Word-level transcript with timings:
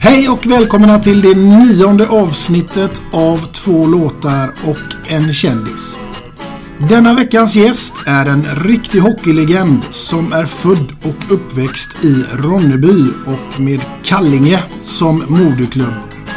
Hej 0.00 0.28
och 0.28 0.46
välkomna 0.46 0.98
till 0.98 1.22
det 1.22 1.34
nionde 1.34 2.08
avsnittet 2.08 3.02
av 3.12 3.38
två 3.52 3.86
låtar 3.86 4.52
och 4.66 5.12
en 5.12 5.32
kändis. 5.32 5.98
Denna 6.88 7.14
veckans 7.14 7.56
gäst 7.56 7.94
är 8.06 8.26
en 8.26 8.46
riktig 8.64 9.00
hockeylegend 9.00 9.82
som 9.90 10.32
är 10.32 10.46
född 10.46 10.92
och 11.02 11.32
uppväxt 11.34 12.04
i 12.04 12.24
Ronneby 12.32 13.04
och 13.26 13.60
med 13.60 13.80
Kallinge 14.04 14.62
som 14.82 15.24
moderklubb. 15.28 15.94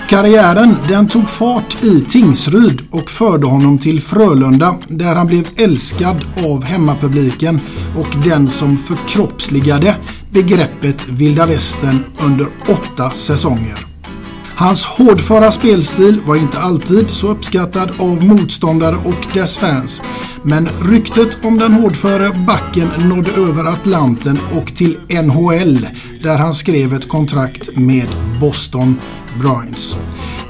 Karriären 0.10 0.76
den 0.88 1.08
tog 1.08 1.30
fart 1.30 1.84
i 1.84 2.02
Tingsryd 2.02 2.82
och 2.92 3.12
förde 3.12 3.48
honom 3.48 3.78
till 3.78 4.02
Frölunda 4.02 4.76
där 4.88 5.16
han 5.16 5.28
blev 5.28 5.48
älskad 5.56 6.26
av 6.46 6.64
hemmapubliken 6.64 7.60
och 7.98 8.16
den 8.26 8.48
som 8.48 8.78
förkroppsligade 8.78 9.96
begreppet 10.32 11.08
vilda 11.10 11.46
västern 11.46 12.04
under 12.20 12.48
åtta 12.68 13.10
säsonger. 13.10 13.86
Hans 14.56 14.86
hårdföra 14.86 15.52
spelstil 15.52 16.22
var 16.26 16.36
inte 16.36 16.60
alltid 16.60 17.10
så 17.10 17.28
uppskattad 17.28 17.92
av 18.00 18.24
motståndare 18.26 18.96
och 18.96 19.28
dess 19.34 19.58
fans. 19.58 20.02
Men 20.44 20.70
ryktet 20.82 21.46
om 21.46 21.58
den 21.58 21.74
hårdföre 21.74 22.32
backen 22.48 22.88
nådde 23.10 23.32
över 23.32 23.66
Atlanten 23.66 24.40
och 24.54 24.76
till 24.76 24.98
NHL 25.10 25.88
där 26.22 26.38
han 26.38 26.54
skrev 26.54 26.94
ett 26.94 27.10
kontrakt 27.10 27.78
med 27.78 28.08
Boston 28.40 29.00
Bruins. 29.40 29.98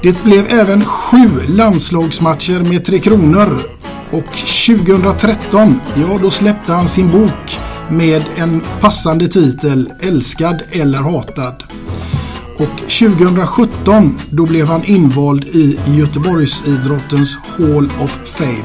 Det 0.02 0.22
blev 0.22 0.46
även 0.48 0.84
sju 0.84 1.28
landslagsmatcher 1.48 2.60
med 2.60 2.84
Tre 2.84 2.98
Kronor 2.98 3.60
och 4.10 4.32
2013, 4.66 5.80
ja 5.94 6.18
då 6.22 6.30
släppte 6.30 6.72
han 6.72 6.88
sin 6.88 7.10
bok 7.10 7.71
med 7.90 8.24
en 8.36 8.62
passande 8.80 9.28
titel 9.28 9.92
Älskad 10.00 10.62
eller 10.70 10.98
hatad. 10.98 11.62
Och 12.58 12.76
2017 12.80 14.18
då 14.30 14.46
blev 14.46 14.66
han 14.66 14.84
invald 14.84 15.44
i 15.44 15.78
Göteborgsidrottens 15.86 17.36
Hall 17.58 17.90
of 18.00 18.18
Fame. 18.24 18.64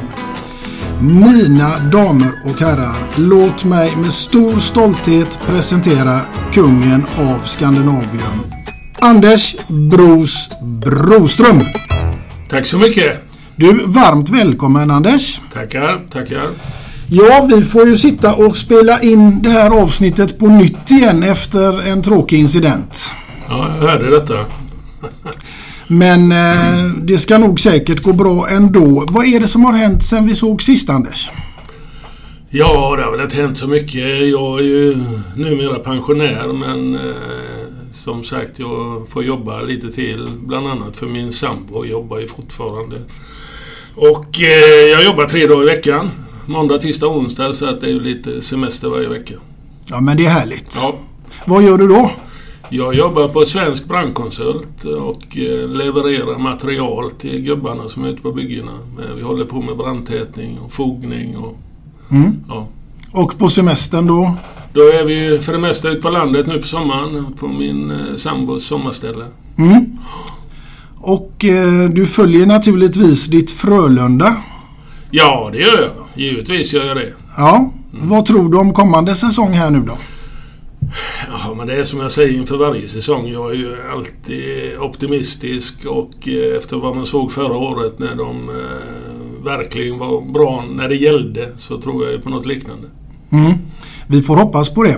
Mina 1.02 1.80
damer 1.80 2.32
och 2.46 2.60
herrar, 2.60 2.96
låt 3.16 3.64
mig 3.64 3.96
med 3.96 4.12
stor 4.14 4.60
stolthet 4.60 5.40
presentera 5.46 6.20
kungen 6.54 7.06
av 7.18 7.40
Skandinavium. 7.46 8.42
Anders 9.00 9.56
Bros 9.68 10.50
Broström. 10.62 11.62
Tack 12.50 12.66
så 12.66 12.78
mycket. 12.78 13.24
Du, 13.56 13.86
varmt 13.86 14.30
välkommen 14.30 14.92
Anders. 14.92 15.40
Tackar, 15.54 16.02
tackar. 16.12 16.50
Ja, 17.10 17.48
vi 17.50 17.62
får 17.62 17.88
ju 17.88 17.98
sitta 17.98 18.36
och 18.36 18.58
spela 18.58 19.02
in 19.02 19.42
det 19.42 19.50
här 19.50 19.82
avsnittet 19.82 20.40
på 20.40 20.48
nytt 20.48 20.92
igen 20.92 21.24
efter 21.24 21.88
en 21.88 22.04
tråkig 22.04 22.40
incident. 22.40 23.12
Ja, 23.50 23.70
jag 23.76 23.88
hörde 23.88 24.10
detta. 24.10 24.46
Men 25.88 26.32
eh, 26.32 26.86
det 27.04 27.18
ska 27.18 27.38
nog 27.38 27.60
säkert 27.60 28.04
gå 28.04 28.14
bra 28.14 28.50
ändå. 28.50 29.06
Vad 29.10 29.26
är 29.26 29.40
det 29.40 29.48
som 29.48 29.66
har 29.66 29.74
hänt 29.74 30.04
sen 30.04 30.28
vi 30.28 30.36
såg 30.36 30.62
sist 30.62 30.90
Anders? 30.90 31.30
Ja, 32.50 32.96
det 32.98 33.04
har 33.04 33.12
väl 33.12 33.22
inte 33.22 33.36
hänt 33.36 33.58
så 33.58 33.68
mycket. 33.68 34.30
Jag 34.32 34.60
är 34.60 34.64
ju 34.64 34.98
numera 35.36 35.80
pensionär 35.80 36.54
men 36.54 36.96
eh, 36.96 37.16
som 37.92 38.24
sagt 38.24 38.60
jag 38.60 39.08
får 39.10 39.24
jobba 39.24 39.62
lite 39.62 39.92
till. 39.92 40.30
Bland 40.40 40.68
annat 40.68 40.98
för 40.98 41.06
min 41.06 41.32
sambo 41.32 41.86
jobbar 41.86 42.20
ju 42.20 42.28
fortfarande. 42.28 43.02
Och 43.96 44.42
eh, 44.42 44.92
jag 44.92 45.04
jobbar 45.04 45.26
tre 45.26 45.48
dagar 45.48 45.64
i 45.64 45.76
veckan. 45.76 46.10
Måndag, 46.50 46.78
tisdag, 46.78 47.08
onsdag 47.08 47.54
så 47.54 47.66
att 47.66 47.82
det 47.82 47.88
är 47.88 47.92
ju 47.92 48.00
lite 48.00 48.42
semester 48.42 48.90
varje 48.90 49.10
vecka. 49.10 49.34
Ja, 49.86 50.02
men 50.02 50.18
det 50.18 50.26
är 50.26 50.30
härligt. 50.30 50.78
Ja. 50.82 50.96
Vad 51.46 51.64
gör 51.64 51.78
du 51.78 51.88
då? 51.88 52.12
Jag 52.70 52.96
jobbar 52.96 53.28
på 53.28 53.42
Svensk 53.46 53.86
Brandkonsult 53.88 54.86
och 54.86 55.38
eh, 55.38 55.70
levererar 55.70 56.38
material 56.40 57.12
till 57.12 57.42
gubbarna 57.42 57.90
som 57.90 58.04
är 58.04 58.10
ute 58.10 58.22
på 58.22 58.32
byggena. 58.32 58.72
Eh, 59.00 59.16
Vi 59.16 59.22
håller 59.22 59.46
på 59.46 59.62
med 59.62 59.78
brandtätning 59.78 60.60
och 60.60 60.72
fogning 60.72 61.38
och... 61.38 61.58
Ja. 62.48 62.68
Och 63.12 63.38
på 63.38 63.50
semestern 63.50 64.08
då? 64.08 64.36
Då 64.74 64.82
är 64.82 65.06
vi 65.06 65.40
för 65.40 65.52
det 65.54 65.60
mesta 65.60 65.90
ute 65.90 66.02
på 66.02 66.10
landet 66.10 66.48
nu 66.48 66.62
på 66.62 66.68
sommaren 66.68 67.26
på 67.40 67.48
min 67.48 67.92
eh, 67.92 68.16
sambos 68.16 68.64
sommarställe. 68.66 69.26
Och 70.98 71.46
eh, 71.46 71.90
du 71.90 72.06
följer 72.08 72.46
naturligtvis 72.46 73.26
ditt 73.26 73.52
Frölunda. 73.52 74.36
Ja, 75.12 75.50
det 75.52 75.58
gör 75.60 75.82
jag. 75.82 76.07
Givetvis 76.18 76.74
gör 76.74 76.86
jag 76.86 76.98
det. 76.98 77.14
Ja. 77.38 77.72
Vad 77.92 78.26
tror 78.26 78.52
du 78.52 78.58
om 78.58 78.74
kommande 78.74 79.16
säsong 79.16 79.52
här 79.52 79.70
nu 79.70 79.80
då? 79.80 79.98
Ja, 81.28 81.54
men 81.58 81.68
det 81.68 81.76
är 81.76 81.84
som 81.84 82.00
jag 82.00 82.12
säger 82.12 82.38
inför 82.38 82.58
varje 82.58 82.88
säsong. 82.88 83.28
Jag 83.28 83.52
är 83.52 83.56
ju 83.56 83.76
alltid 83.94 84.78
optimistisk 84.80 85.86
och 85.86 86.28
eh, 86.28 86.58
efter 86.58 86.78
vad 86.78 86.96
man 86.96 87.06
såg 87.06 87.32
förra 87.32 87.58
året 87.58 88.00
när 88.00 88.16
de 88.16 88.50
eh, 88.50 89.46
verkligen 89.46 89.98
var 89.98 90.32
bra 90.34 90.66
när 90.76 90.90
det 90.90 90.96
gällde 90.96 91.50
så 91.58 91.82
tror 91.82 92.04
jag 92.04 92.14
ju 92.14 92.22
på 92.22 92.30
något 92.30 92.46
liknande. 92.46 92.88
Vi 94.08 94.22
får 94.22 94.36
hoppas 94.36 94.70
på 94.70 94.84
det. 94.84 94.98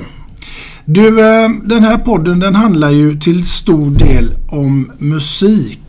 Du, 0.86 1.08
eh, 1.08 1.50
den 1.64 1.84
här 1.84 1.98
podden 1.98 2.40
den 2.40 2.56
handlar 2.56 2.92
ju 2.92 3.20
till 3.20 3.46
stor 3.46 3.90
del 3.90 4.32
om 4.52 4.92
musik. 4.98 5.80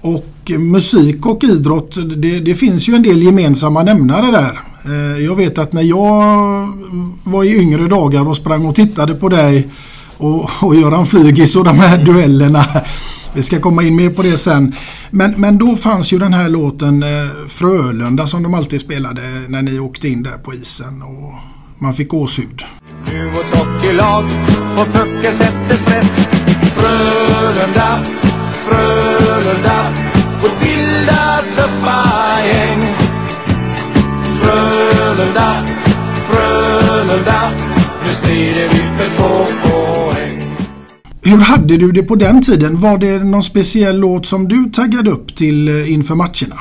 Och 0.00 0.50
musik 0.58 1.26
och 1.26 1.44
idrott, 1.44 1.96
det, 2.16 2.40
det 2.40 2.54
finns 2.54 2.88
ju 2.88 2.94
en 2.94 3.02
del 3.02 3.22
gemensamma 3.22 3.82
nämnare 3.82 4.30
där. 4.30 4.69
Eh, 4.84 5.24
Jag 5.24 5.36
vet 5.36 5.58
att 5.58 5.72
när 5.72 5.82
jag 5.82 6.22
var 7.24 7.44
i 7.44 7.56
yngre 7.56 7.88
dagar 7.88 8.28
och 8.28 8.36
sprang 8.36 8.66
och 8.66 8.74
tittade 8.74 9.14
på 9.14 9.28
dig 9.28 9.68
och, 10.16 10.50
och 10.62 10.76
Göran 10.76 11.06
Flygis 11.06 11.56
och 11.56 11.64
de 11.64 11.78
här 11.78 12.04
duellerna. 12.04 12.64
Vi 13.34 13.42
ska 13.42 13.60
komma 13.60 13.82
in 13.82 13.96
mer 13.96 14.10
på 14.10 14.22
det 14.22 14.38
sen. 14.38 14.74
Men, 15.10 15.34
men 15.36 15.58
då 15.58 15.76
fanns 15.76 16.12
ju 16.12 16.18
den 16.18 16.32
här 16.34 16.48
låten 16.48 17.02
eh, 17.02 17.08
Frölunda 17.48 18.26
som 18.26 18.42
de 18.42 18.54
alltid 18.54 18.80
spelade 18.80 19.20
när 19.48 19.62
ni 19.62 19.78
åkte 19.78 20.08
in 20.08 20.22
där 20.22 20.38
på 20.44 20.54
isen 20.54 21.02
och 21.02 21.34
man 21.78 21.94
fick 21.94 22.08
gåshud. 22.08 22.62
Nu 23.06 23.26
och 23.28 23.58
hockeylag 23.58 24.24
och 24.78 24.86
pucken 24.92 25.32
sätter 25.32 25.76
sprätt. 25.76 26.28
Frölunda, 26.76 28.00
Frölunda, 28.66 29.92
vårt 30.42 30.62
vilda 30.66 31.38
tuffa 31.56 32.46
gäng. 32.46 32.99
Frölunda, 34.42 35.66
Frölunda, 36.28 37.50
nu 38.06 38.12
strider 38.12 38.68
vi 38.68 38.78
för 38.98 39.16
två 39.16 39.46
poäng. 39.62 40.56
Hur 41.22 41.38
hade 41.38 41.76
du 41.76 41.92
det 41.92 42.02
på 42.02 42.14
den 42.14 42.42
tiden? 42.42 42.80
Var 42.80 42.98
det 42.98 43.18
någon 43.18 43.42
speciell 43.42 43.98
låt 43.98 44.26
som 44.26 44.48
du 44.48 44.70
taggade 44.72 45.10
upp 45.10 45.36
till 45.36 45.68
eh, 45.68 45.92
inför 45.92 46.14
matcherna? 46.14 46.60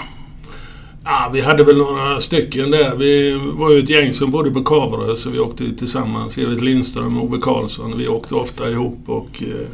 Ja, 1.03 1.29
vi 1.33 1.41
hade 1.41 1.63
väl 1.63 1.77
några 1.77 2.19
stycken 2.19 2.71
där. 2.71 2.95
Vi 2.95 3.39
var 3.53 3.71
ju 3.71 3.79
ett 3.79 3.89
gäng 3.89 4.13
som 4.13 4.31
bodde 4.31 4.51
på 4.51 4.63
Kaverö 4.63 5.15
så 5.15 5.29
vi 5.29 5.39
åkte 5.39 5.71
tillsammans. 5.77 6.37
Evert 6.37 6.61
Lindström 6.61 7.17
och 7.17 7.23
Ove 7.23 7.37
Karlsson. 7.41 7.97
Vi 7.97 8.07
åkte 8.07 8.35
ofta 8.35 8.69
ihop 8.69 8.99
och 9.05 9.43
eh, 9.43 9.67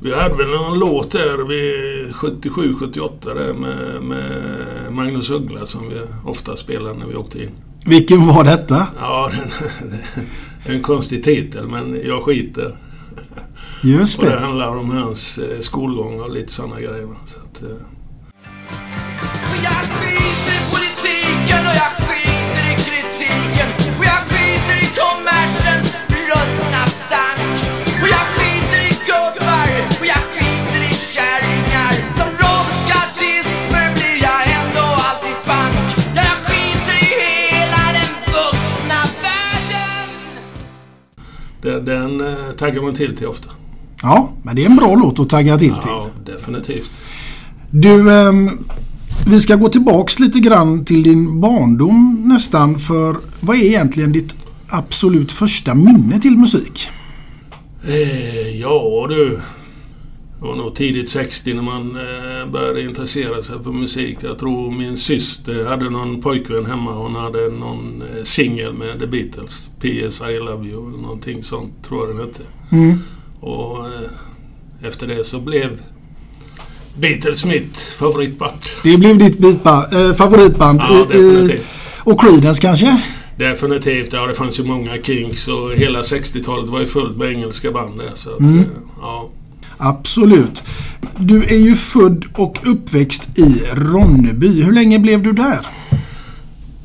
vi 0.00 0.14
hade 0.14 0.34
väl 0.34 0.46
någon 0.48 0.78
låt 0.78 1.10
där 1.12 1.48
vid 1.48 2.12
77-78 2.14 3.10
där 3.34 3.52
med, 3.52 4.02
med 4.02 4.92
Magnus 4.92 5.30
Uggla 5.30 5.66
som 5.66 5.88
vi 5.88 6.00
ofta 6.24 6.56
spelade 6.56 6.94
när 6.98 7.06
vi 7.06 7.16
åkte 7.16 7.42
in. 7.42 7.50
Vilken 7.86 8.26
var 8.26 8.44
detta? 8.44 8.86
Ja, 9.00 9.30
det 10.64 10.70
är 10.70 10.74
en 10.74 10.82
konstig 10.82 11.24
titel 11.24 11.66
men 11.68 12.00
jag 12.04 12.22
skiter. 12.22 12.76
Just 13.82 14.18
Och 14.18 14.24
det 14.24 14.30
det. 14.30 14.40
handlar 14.40 14.76
om 14.76 14.90
hans 14.90 15.38
eh, 15.38 15.60
skolgång 15.60 16.20
och 16.20 16.30
lite 16.30 16.52
sådana 16.52 16.80
grejer. 16.80 17.08
Så 17.26 17.38
att, 17.40 17.62
den 41.62 41.84
den 41.84 42.20
eh, 42.20 42.50
taggar 42.58 42.82
man 42.82 42.94
till 42.94 43.16
till 43.16 43.26
ofta. 43.26 43.50
Ja, 44.02 44.32
men 44.42 44.56
det 44.56 44.62
är 44.62 44.66
en 44.66 44.76
bra 44.76 44.94
låt 44.94 45.18
att 45.18 45.30
tagga 45.30 45.58
till 45.58 45.72
till. 45.72 45.82
Ja, 45.86 46.06
definitivt. 46.26 46.90
Du, 47.70 48.12
ehm, 48.12 48.64
vi 49.26 49.40
ska 49.40 49.56
gå 49.56 49.68
tillbaks 49.68 50.18
lite 50.18 50.38
grann 50.38 50.84
till 50.84 51.02
din 51.02 51.40
barndom 51.40 52.22
nästan. 52.24 52.78
För 52.78 53.16
vad 53.40 53.56
är 53.56 53.60
egentligen 53.60 54.12
ditt 54.12 54.34
absolut 54.68 55.32
första 55.32 55.74
minne 55.74 56.20
till 56.20 56.36
musik? 56.36 56.88
Eh, 57.84 58.60
ja 58.60 59.06
du. 59.08 59.40
Det 60.40 60.46
var 60.46 60.54
nog 60.54 60.74
tidigt 60.74 61.08
60 61.08 61.54
när 61.54 61.62
man 61.62 61.96
eh, 61.96 62.50
började 62.52 62.82
intressera 62.82 63.42
sig 63.42 63.62
för 63.62 63.70
musik. 63.72 64.18
Jag 64.20 64.38
tror 64.38 64.70
min 64.70 64.96
syster 64.96 65.64
hade 65.64 65.90
någon 65.90 66.20
pojkvän 66.20 66.66
hemma. 66.66 66.92
Hon 66.92 67.14
hade 67.14 67.48
någon 67.48 68.02
eh, 68.02 68.22
singel 68.22 68.72
med 68.72 69.00
The 69.00 69.06
Beatles. 69.06 69.70
P.S. 69.80 70.22
I 70.30 70.38
Love 70.38 70.66
You 70.68 70.88
eller 70.88 71.02
någonting 71.02 71.42
sånt 71.42 71.72
tror 71.88 72.06
jag 72.08 72.16
den 72.16 72.26
hette. 72.26 72.42
Mm. 72.72 72.98
Och 73.40 73.86
eh, 73.86 74.86
efter 74.88 75.06
det 75.06 75.24
så 75.24 75.40
blev 75.40 75.82
Beatles 76.98 77.44
mitt 77.44 77.78
favoritband. 77.78 78.58
Det 78.82 78.96
blev 78.96 79.18
ditt 79.18 79.38
bitba, 79.38 79.86
eh, 79.92 80.14
favoritband. 80.14 80.80
Ja, 80.82 81.06
definitivt. 81.08 81.66
och 82.04 82.20
Creedence 82.20 82.60
kanske? 82.62 83.02
Definitivt. 83.36 84.12
Ja, 84.12 84.26
det 84.26 84.34
fanns 84.34 84.58
ju 84.60 84.64
många 84.64 85.02
Kings 85.02 85.48
och 85.48 85.70
hela 85.72 86.02
60-talet 86.02 86.70
var 86.70 86.80
ju 86.80 86.86
fullt 86.86 87.16
med 87.16 87.32
engelska 87.32 87.70
band 87.70 87.98
där. 87.98 88.10
Så 88.14 88.30
att, 88.34 88.40
Mm. 88.40 88.64
ja. 89.00 89.28
Absolut. 89.78 90.62
Du 91.18 91.44
är 91.44 91.58
ju 91.58 91.74
född 91.76 92.24
och 92.34 92.58
uppväxt 92.64 93.38
i 93.38 93.62
Ronneby. 93.74 94.62
Hur 94.62 94.72
länge 94.72 94.98
blev 94.98 95.22
du 95.22 95.32
där? 95.32 95.66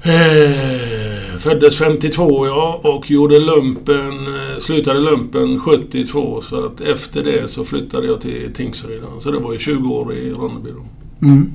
Eh, 0.03 1.37
föddes 1.39 1.77
52 1.77 2.47
ja 2.47 2.81
och 2.83 3.11
gjorde 3.11 3.39
lumpen, 3.39 4.09
eh, 4.11 4.59
slutade 4.61 4.99
lumpen 4.99 5.59
72 5.59 6.41
så 6.41 6.65
att 6.65 6.81
efter 6.81 7.23
det 7.23 7.47
så 7.47 7.63
flyttade 7.63 8.07
jag 8.07 8.21
till 8.21 8.51
Tingsryd. 8.55 9.01
Så 9.19 9.31
det 9.31 9.39
var 9.39 9.53
ju 9.53 9.59
20 9.59 9.89
år 9.93 10.13
i 10.13 10.31
Ronneby 10.31 10.69
då. 10.69 10.85
Mm. 11.27 11.51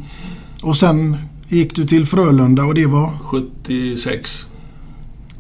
Och 0.63 0.77
sen 0.77 1.17
gick 1.49 1.77
du 1.77 1.87
till 1.87 2.07
Frölunda 2.07 2.65
och 2.65 2.75
det 2.75 2.87
var, 2.87 3.19
76. 3.25 4.47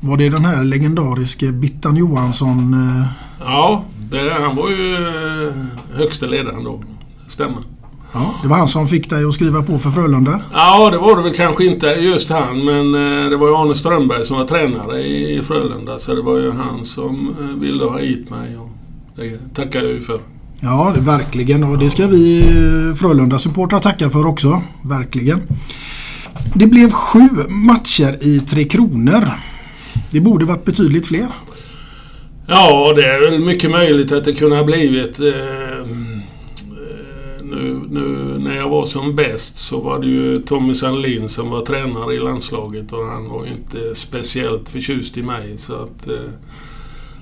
var 0.01 0.17
det 0.17 0.29
den 0.29 0.45
här 0.45 0.65
legendariske 0.65 1.47
Bittan 1.53 1.97
Johansson? 1.97 2.75
Eh, 2.75 3.07
Ja, 3.41 3.85
det, 4.11 4.33
han 4.41 4.57
var 4.57 4.71
ju 4.71 4.95
eh, 4.95 5.55
högsta 5.95 6.27
ledaren 6.27 6.65
då. 6.65 6.81
Stämmer. 7.29 7.59
ja, 8.13 8.35
det 8.43 8.49
var 8.49 8.57
han 8.57 8.69
som 8.69 8.89
fick 8.89 9.11
dig 9.11 9.25
att 9.25 9.35
skriva 9.35 9.63
på 9.63 9.79
för 9.79 9.91
Frölunda? 9.91 10.41
Ja, 10.53 10.91
det 10.91 10.99
var 10.99 11.17
det 11.17 11.23
väl 11.23 11.35
kanske 11.35 11.65
inte 11.65 11.87
just 11.87 12.31
han 12.31 12.65
men 12.65 12.95
eh, 12.95 13.31
det 13.31 13.37
var 13.37 13.49
ju 13.49 13.55
Arne 13.57 13.75
Strömberg 13.75 14.25
som 14.25 14.37
var 14.37 14.45
tränare 14.45 15.01
i 15.03 15.43
Frölunda 15.43 15.99
så 15.99 16.15
det 16.15 16.23
var 16.23 16.39
ju 16.39 16.53
han 16.53 16.85
som 16.85 17.37
eh, 17.41 17.61
ville 17.61 17.85
ha 17.85 17.99
hit 17.99 18.31
mig 18.31 18.57
och 18.57 18.71
det 19.17 19.55
tackar 19.55 19.83
jag 19.83 19.93
ju 19.93 20.01
för. 20.01 20.19
Ja, 20.61 20.93
det, 20.95 21.01
verkligen. 21.01 21.65
Och 21.65 21.79
det 21.79 21.91
ska 21.91 22.07
vi 22.07 22.43
Frölunda-supportrar 22.97 23.81
tacka 23.81 24.11
för 24.11 24.27
också. 24.27 24.63
Verkligen. 24.83 25.43
Det 26.55 26.67
blev 26.67 26.91
sju 26.91 27.29
matcher 27.49 28.19
i 28.21 28.41
Tre 28.41 28.65
Kronor. 28.65 29.31
Det 30.11 30.21
borde 30.21 30.45
varit 30.45 30.65
betydligt 30.65 31.07
fler. 31.07 31.29
Ja, 32.51 32.93
det 32.97 33.05
är 33.05 33.31
väl 33.31 33.41
mycket 33.41 33.71
möjligt 33.71 34.13
att 34.13 34.25
det 34.25 34.33
kunde 34.33 34.57
ha 34.57 34.65
blivit. 34.65 35.21
Eh, 35.21 35.79
eh, 35.79 35.87
nu, 37.43 37.81
nu 37.91 38.39
när 38.39 38.57
jag 38.57 38.69
var 38.69 38.85
som 38.85 39.17
bäst 39.17 39.59
så 39.59 39.81
var 39.81 40.01
det 40.01 40.07
ju 40.07 40.43
Tommy 40.43 40.75
Sandlin 40.75 41.29
som 41.29 41.51
var 41.51 41.61
tränare 41.61 42.15
i 42.15 42.19
landslaget 42.19 42.93
och 42.93 43.07
han 43.07 43.29
var 43.29 43.45
ju 43.45 43.51
inte 43.51 43.95
speciellt 43.95 44.69
förtjust 44.69 45.17
i 45.17 45.23
mig. 45.23 45.59
Så 45.59 45.75
att, 45.75 46.09
eh, 46.09 46.31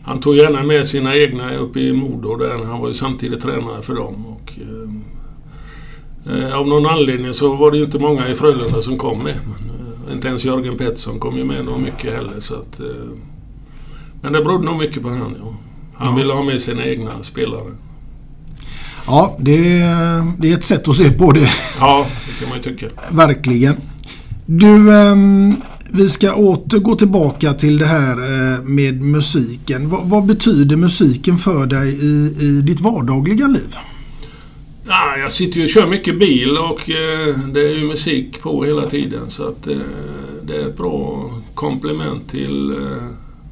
han 0.05 0.21
tog 0.21 0.37
gärna 0.37 0.63
med 0.63 0.87
sina 0.87 1.17
egna 1.17 1.57
upp 1.57 1.77
i 1.77 1.93
Modo 1.93 2.37
där. 2.37 2.65
Han 2.65 2.81
var 2.81 2.89
ju 2.89 2.95
samtidigt 2.95 3.41
tränare 3.41 3.83
för 3.83 3.95
dem. 3.95 4.27
Och, 4.27 4.53
eh, 4.57 6.39
eh, 6.39 6.57
av 6.57 6.69
någon 6.69 6.87
anledning 6.87 7.35
så 7.35 7.57
var 7.57 7.71
det 7.71 7.77
ju 7.77 7.85
inte 7.85 7.99
många 7.99 8.29
i 8.29 8.35
Frölunda 8.35 8.83
som 8.83 8.97
kom 8.97 9.19
med. 9.19 9.39
Men, 9.45 9.71
eh, 10.09 10.13
inte 10.13 10.29
ens 10.29 10.45
Jörgen 10.45 10.77
Pettersson 10.77 11.19
kom 11.19 11.37
ju 11.37 11.45
med 11.45 11.65
någon 11.65 11.83
mycket 11.83 12.13
heller. 12.13 12.41
Så 12.41 12.55
att, 12.55 12.81
eh, 12.81 12.87
men 14.23 14.33
det 14.33 14.43
berodde 14.43 14.65
nog 14.65 14.79
mycket 14.79 15.03
på 15.03 15.09
han. 15.09 15.37
Ja. 15.41 15.55
Han 15.95 16.09
Ja. 16.09 16.17
ville 16.17 16.33
ha 16.33 16.43
med 16.43 16.61
sina 16.61 16.85
egna 16.85 17.23
spelare. 17.23 17.71
Ja, 19.07 19.37
det, 19.41 19.69
det 20.39 20.51
är 20.51 20.55
ett 20.55 20.65
sätt 20.65 20.89
att 20.89 20.97
se 20.97 21.11
på 21.11 21.33
det. 21.33 21.51
Ja, 21.81 22.07
det 22.27 22.41
kan 22.41 22.49
man 22.49 22.59
ju 22.59 22.65
tycka. 22.65 22.87
Verkligen. 23.11 23.77
Du, 24.47 24.97
ehm, 24.97 25.57
vi 25.91 26.09
ska 26.09 26.35
återgå 26.35 26.95
tillbaka 26.95 27.53
till 27.55 27.79
det 27.79 27.87
här 27.87 28.13
eh, 28.57 28.63
med 28.63 29.01
musiken. 29.03 29.89
Vad, 29.89 30.05
vad 30.09 30.25
betyder 30.27 30.77
musiken 30.77 31.39
för 31.39 31.67
dig 31.67 31.89
i, 31.89 32.37
i 32.47 32.61
ditt 32.63 32.81
vardagliga 32.81 33.47
liv? 33.47 33.77
Ja, 34.89 35.17
jag 35.19 35.33
sitter 35.33 35.59
ju 35.59 35.65
och 35.65 35.71
kör 35.71 35.87
mycket 35.87 36.19
bil 36.19 36.59
och 36.59 36.91
eh, 36.91 37.39
det 37.55 37.61
är 37.61 37.75
ju 37.79 37.85
musik 37.89 38.41
på 38.43 38.65
hela 38.65 38.87
tiden. 38.87 39.31
Så 39.31 39.49
att 39.49 39.67
eh, 39.67 39.77
det 40.47 40.57
är 40.57 40.67
ett 40.69 40.77
bra 40.77 41.31
komplement 41.55 42.31
till 42.31 42.71
eh, 42.71 43.03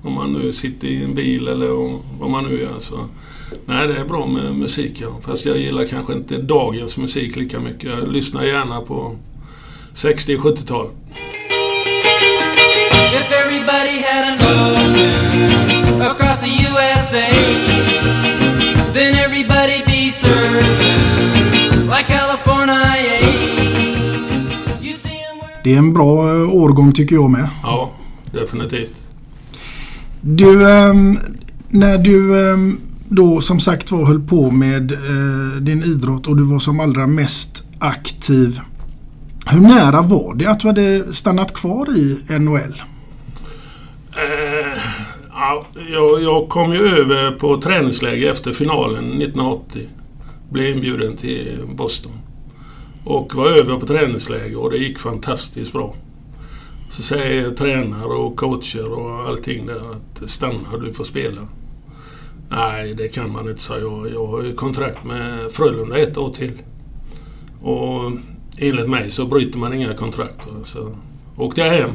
om 0.04 0.12
man 0.12 0.32
nu 0.32 0.52
sitter 0.52 0.88
i 0.88 1.04
en 1.04 1.14
bil 1.14 1.48
eller 1.48 1.78
om, 1.78 1.98
vad 2.20 2.30
man 2.30 2.44
nu 2.44 2.60
gör. 2.60 2.78
Så. 2.78 2.94
Nej, 3.66 3.88
det 3.88 3.96
är 3.96 4.04
bra 4.04 4.26
med 4.26 4.54
musik 4.54 5.00
ja. 5.00 5.08
Fast 5.22 5.46
jag 5.46 5.58
gillar 5.58 5.84
kanske 5.84 6.12
inte 6.12 6.36
dagens 6.38 6.96
musik 6.98 7.36
lika 7.36 7.60
mycket. 7.60 7.92
Jag 7.92 8.08
lyssnar 8.08 8.44
gärna 8.44 8.80
på 8.80 9.16
60 9.92 10.36
70-tal. 10.36 10.86
If 13.14 13.32
everybody 13.32 14.02
had 14.02 14.24
an 14.32 14.38
ocean 14.40 16.02
across 16.02 16.40
the 16.40 16.50
USA, 16.50 17.26
then 18.94 19.14
everybody'd 19.14 19.86
be 19.86 20.10
surfing 20.10 21.00
like 21.88 22.06
California. 22.06 23.20
You'd 24.80 25.00
see 25.02 25.18
'em 25.30 25.38
wearing 25.40 25.60
Det 25.64 25.74
är 25.74 25.78
en 25.78 25.92
bra 25.92 26.28
eh, 26.34 26.54
årgång 26.54 26.92
tycker 26.92 27.14
jag 27.16 27.30
med. 27.30 27.48
Ja, 27.62 27.90
definitivt. 28.32 29.03
Du, 30.26 30.70
ehm, 30.70 31.18
när 31.68 31.98
du 31.98 32.50
ehm, 32.50 32.80
då 33.08 33.40
som 33.40 33.60
sagt 33.60 33.90
var 33.90 34.06
höll 34.06 34.20
på 34.20 34.50
med 34.50 34.92
eh, 34.92 35.60
din 35.60 35.82
idrott 35.82 36.26
och 36.26 36.36
du 36.36 36.42
var 36.42 36.58
som 36.58 36.80
allra 36.80 37.06
mest 37.06 37.68
aktiv. 37.78 38.60
Hur 39.46 39.60
nära 39.60 40.02
var 40.02 40.34
det 40.34 40.46
att 40.46 40.60
du 40.60 40.66
hade 40.66 41.12
stannat 41.12 41.54
kvar 41.54 41.96
i 41.98 42.38
NHL? 42.38 42.82
Eh, 44.16 44.78
jag, 45.92 46.22
jag 46.22 46.48
kom 46.48 46.72
ju 46.72 46.80
över 46.80 47.30
på 47.30 47.60
träningsläger 47.60 48.30
efter 48.30 48.52
finalen 48.52 49.04
1980. 49.04 49.88
Blev 50.50 50.74
inbjuden 50.74 51.16
till 51.16 51.60
Boston. 51.74 52.12
Och 53.04 53.34
var 53.34 53.46
över 53.46 53.76
på 53.76 53.86
träningsläger 53.86 54.58
och 54.58 54.70
det 54.70 54.76
gick 54.76 54.98
fantastiskt 54.98 55.72
bra. 55.72 55.94
Så 56.96 57.02
säger 57.02 57.50
tränare 57.50 58.14
och 58.14 58.36
coacher 58.36 58.92
och 58.92 59.28
allting 59.28 59.66
där 59.66 59.80
att 59.92 60.30
stanna, 60.30 60.76
du 60.80 60.92
får 60.92 61.04
spela. 61.04 61.40
Nej, 62.48 62.94
det 62.94 63.08
kan 63.08 63.32
man 63.32 63.48
inte 63.48 63.62
säga. 63.62 63.80
Jag, 63.80 64.10
jag 64.10 64.26
har 64.26 64.42
ju 64.42 64.54
kontrakt 64.54 65.04
med 65.04 65.52
Frölunda 65.52 65.98
ett 65.98 66.18
år 66.18 66.32
till. 66.32 66.62
Och 67.62 68.12
enligt 68.58 68.90
mig 68.90 69.10
så 69.10 69.26
bryter 69.26 69.58
man 69.58 69.72
inga 69.72 69.94
kontrakt. 69.94 70.48
Så 70.64 70.96
åkte 71.36 71.60
jag 71.60 71.70
hem. 71.70 71.90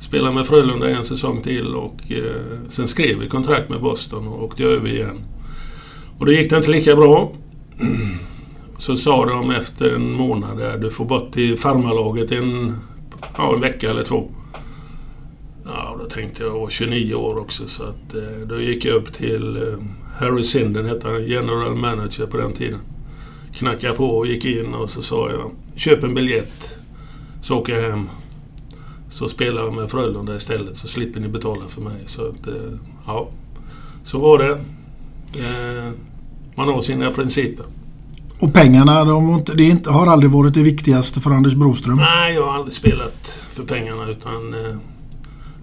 Spelade 0.00 0.34
med 0.34 0.46
Frölunda 0.46 0.88
en 0.88 1.04
säsong 1.04 1.42
till 1.42 1.74
och 1.74 2.12
eh, 2.12 2.68
sen 2.68 2.88
skrev 2.88 3.18
vi 3.18 3.28
kontrakt 3.28 3.68
med 3.68 3.80
Boston 3.80 4.28
och 4.28 4.44
åkte 4.44 4.64
över 4.64 4.88
igen. 4.88 5.20
Och 6.18 6.26
då 6.26 6.32
gick 6.32 6.50
det 6.50 6.56
inte 6.56 6.70
lika 6.70 6.96
bra. 6.96 7.32
Så 8.78 8.96
sa 8.96 9.26
de 9.26 9.50
efter 9.50 9.94
en 9.94 10.12
månad 10.12 10.58
där, 10.58 10.78
du 10.78 10.90
får 10.90 11.04
bort 11.04 11.32
till 11.32 11.58
farmarlaget 11.58 12.32
en, 12.32 12.76
ja, 13.36 13.54
en 13.54 13.60
vecka 13.60 13.90
eller 13.90 14.02
två. 14.02 14.30
Ja, 15.64 15.96
då 15.98 16.04
tänkte 16.04 16.42
jag, 16.42 16.54
jag 16.54 16.60
var 16.60 16.70
29 16.70 17.14
år 17.14 17.38
också 17.38 17.68
så 17.68 17.82
att 17.82 18.14
eh, 18.14 18.46
då 18.46 18.60
gick 18.60 18.84
jag 18.84 18.94
upp 18.94 19.12
till 19.12 19.56
eh, 19.56 19.78
Harry 20.18 20.44
Sinden, 20.44 20.86
hette 20.86 21.08
han, 21.08 21.26
general 21.26 21.74
manager 21.74 22.26
på 22.26 22.36
den 22.36 22.52
tiden. 22.52 22.80
Knackade 23.52 23.94
på 23.94 24.04
och 24.04 24.26
gick 24.26 24.44
in 24.44 24.74
och 24.74 24.90
så 24.90 25.02
sa 25.02 25.30
jag, 25.30 25.50
köp 25.76 26.04
en 26.04 26.14
biljett 26.14 26.78
så 27.42 27.58
åker 27.58 27.74
jag 27.74 27.90
hem. 27.90 28.08
Så 29.10 29.28
spelar 29.28 29.62
jag 29.62 29.74
med 29.74 29.90
Frölunda 29.90 30.36
istället 30.36 30.76
så 30.76 30.88
slipper 30.88 31.20
ni 31.20 31.28
betala 31.28 31.68
för 31.68 31.80
mig. 31.80 32.02
Så 32.06 32.28
att, 32.28 32.46
eh, 32.46 32.78
ja, 33.06 33.28
så 34.04 34.18
var 34.18 34.38
det. 34.38 34.52
Eh, 35.40 35.90
man 36.54 36.68
har 36.68 36.80
sina 36.80 37.10
principer. 37.10 37.66
Och 38.38 38.52
pengarna, 38.52 39.04
de, 39.04 39.42
det 39.56 39.64
inte- 39.64 39.90
har 39.90 40.06
aldrig 40.06 40.30
varit 40.30 40.54
det 40.54 40.62
viktigaste 40.62 41.20
för 41.20 41.30
Anders 41.30 41.54
Broström. 41.54 41.96
Nej, 41.96 42.34
jag 42.34 42.46
har 42.46 42.54
aldrig 42.54 42.74
spelat 42.74 43.38
för 43.50 43.62
pengarna 43.62 44.08
utan 44.10 44.54
eh, 44.54 44.76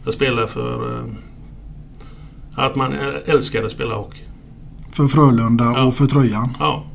jag 0.06 0.14
spelar 0.14 0.48
för 0.48 0.98
eh, 1.00 1.06
att 2.56 2.76
man 2.76 2.94
äl- 2.94 3.22
älskar 3.26 3.64
att 3.64 3.72
spela 3.72 3.96
hockey. 3.96 4.20
För 4.92 5.08
Frölunda 5.08 5.64
Ja. 5.76 5.84
och 5.84 5.94
för 5.96 6.06
tröjan. 6.06 6.58
Ja, 6.60 6.86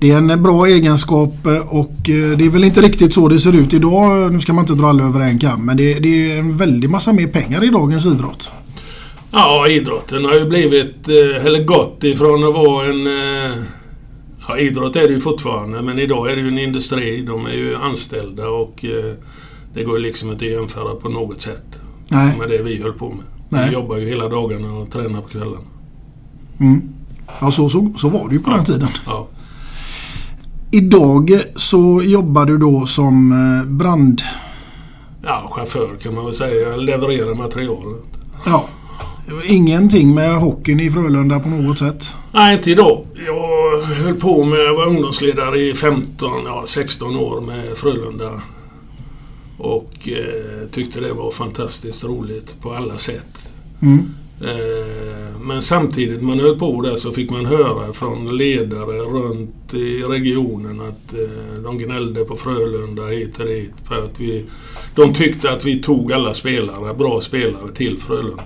Det 0.00 0.10
är 0.10 0.16
en 0.16 0.42
bra 0.42 0.66
egenskap 0.66 1.46
eh, 1.46 1.58
och 1.68 1.90
eh, 2.10 2.36
det 2.38 2.44
är 2.44 2.50
väl 2.50 2.64
inte 2.64 2.80
riktigt 2.80 3.12
så 3.14 3.28
det 3.28 3.40
ser 3.40 3.52
ut 3.54 3.72
idag. 3.74 4.32
Nu 4.32 4.40
ska 4.40 4.52
man 4.52 4.62
inte 4.64 4.74
dra 4.74 4.86
alla 4.88 5.04
över 5.04 5.20
en 5.20 5.38
kam. 5.38 5.64
Men 5.66 5.76
det, 5.76 5.94
det 5.94 6.32
är 6.32 6.38
en 6.38 6.56
väldig 6.56 6.90
massa 6.90 7.12
mer 7.12 7.26
pengar 7.26 7.64
i 7.64 7.68
dagens 7.68 8.06
idrott. 8.06 8.52
ja 9.32 9.68
idrotten 9.68 10.24
har 10.24 10.34
ju 10.34 10.48
blivit, 10.48 11.08
eh, 11.08 11.46
eller 11.46 11.64
gått 11.64 12.04
ifrån 12.04 12.44
att 12.44 12.54
vara 12.54 12.86
en... 12.86 13.06
Ja, 14.48 14.58
idrott 14.58 14.96
är 14.96 15.00
det 15.00 15.12
ju 15.12 15.20
fortfarande 15.20 15.82
men 15.82 15.98
idag 15.98 16.30
är 16.30 16.36
det 16.36 16.42
ju 16.42 16.48
en 16.48 16.58
industri. 16.58 17.22
De 17.22 17.46
är 17.46 17.54
ju 17.54 17.76
anställda 17.76 18.48
och 18.48 18.84
eh, 18.84 19.14
det 19.74 19.84
går 19.84 19.96
ju 19.96 20.02
liksom 20.02 20.30
inte 20.30 20.44
att 20.44 20.50
jämföra 20.50 20.94
på 20.94 21.08
något 21.08 21.40
sätt 21.40 21.80
Nej. 22.08 22.38
med 22.38 22.48
det 22.48 22.62
vi 22.62 22.82
höll 22.82 22.92
på 22.92 23.08
med. 23.08 23.24
Nej. 23.48 23.68
Vi 23.68 23.74
jobbar 23.74 23.96
ju 23.96 24.08
hela 24.08 24.28
dagarna 24.28 24.72
och 24.72 24.90
tränar 24.90 25.20
på 25.20 25.28
kvällarna. 25.28 25.64
Mm. 26.60 26.82
Ja, 27.40 27.50
så, 27.50 27.68
så, 27.68 27.92
så 27.96 28.08
var 28.08 28.28
det 28.28 28.34
ju 28.34 28.40
på 28.40 28.50
den 28.50 28.64
tiden. 28.64 28.88
Ja. 29.06 29.28
Idag 30.70 31.30
så 31.56 32.02
jobbar 32.04 32.46
du 32.46 32.58
då 32.58 32.86
som 32.86 33.32
eh, 33.32 33.70
brand... 33.70 34.22
ja, 35.22 35.48
chaufför 35.50 35.96
kan 36.02 36.14
man 36.14 36.24
väl 36.24 36.34
säga. 36.34 36.70
Jag 36.70 36.80
levererar 36.80 37.34
material. 37.34 37.94
Ja. 38.46 38.64
Ingenting 39.44 40.14
med 40.14 40.34
hockeyn 40.34 40.80
i 40.80 40.90
Frölunda 40.90 41.40
på 41.40 41.48
något 41.48 41.78
sätt. 41.78 42.14
Nej, 42.32 42.56
inte 42.56 42.70
idag. 42.70 43.06
Jag 43.14 43.73
höll 43.84 44.14
på 44.14 44.44
med, 44.44 44.58
jag 44.58 44.74
var 44.74 44.86
ungdomsledare 44.86 45.58
i 45.58 45.74
15, 45.74 46.42
ja 46.44 46.62
16 46.66 47.16
år 47.16 47.40
med 47.40 47.76
Frölunda. 47.76 48.42
Och 49.58 50.08
eh, 50.08 50.68
tyckte 50.70 51.00
det 51.00 51.12
var 51.12 51.30
fantastiskt 51.30 52.04
roligt 52.04 52.60
på 52.62 52.72
alla 52.72 52.98
sätt. 52.98 53.52
Mm. 53.82 54.10
Eh, 54.40 55.40
men 55.40 55.62
samtidigt 55.62 56.22
man 56.22 56.40
höll 56.40 56.58
på 56.58 56.80
där 56.80 56.96
så 56.96 57.12
fick 57.12 57.30
man 57.30 57.46
höra 57.46 57.92
från 57.92 58.36
ledare 58.36 58.98
runt 58.98 59.74
i 59.74 60.02
regionen 60.02 60.80
att 60.80 61.14
eh, 61.14 61.62
de 61.64 61.78
gnällde 61.78 62.24
på 62.24 62.36
Frölunda 62.36 63.06
hit 63.06 63.38
och 63.38 63.46
dit. 63.46 63.72
För 63.88 64.04
att 64.04 64.20
vi, 64.20 64.44
de 64.94 65.12
tyckte 65.12 65.50
att 65.50 65.64
vi 65.64 65.82
tog 65.82 66.12
alla 66.12 66.34
spelare, 66.34 66.94
bra 66.94 67.20
spelare, 67.20 67.72
till 67.74 67.98
Frölunda. 67.98 68.42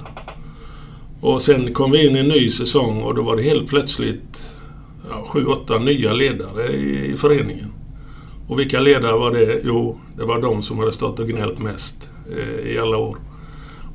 Och 1.20 1.42
sen 1.42 1.74
kom 1.74 1.90
vi 1.90 2.06
in 2.06 2.16
i 2.16 2.18
en 2.18 2.28
ny 2.28 2.50
säsong 2.50 3.02
och 3.02 3.14
då 3.14 3.22
var 3.22 3.36
det 3.36 3.42
helt 3.42 3.68
plötsligt 3.68 4.48
ja, 5.08 5.24
sju, 5.28 5.46
åtta 5.46 5.78
nya 5.78 6.12
ledare 6.12 6.66
i, 6.66 7.12
i 7.12 7.16
föreningen. 7.16 7.72
Och 8.48 8.58
vilka 8.58 8.80
ledare 8.80 9.12
var 9.12 9.30
det? 9.32 9.60
Jo, 9.64 10.00
det 10.16 10.24
var 10.24 10.42
de 10.42 10.62
som 10.62 10.78
hade 10.78 10.92
stått 10.92 11.20
och 11.20 11.28
gnällt 11.28 11.58
mest 11.58 12.10
eh, 12.36 12.72
i 12.72 12.78
alla 12.78 12.96
år. 12.96 13.16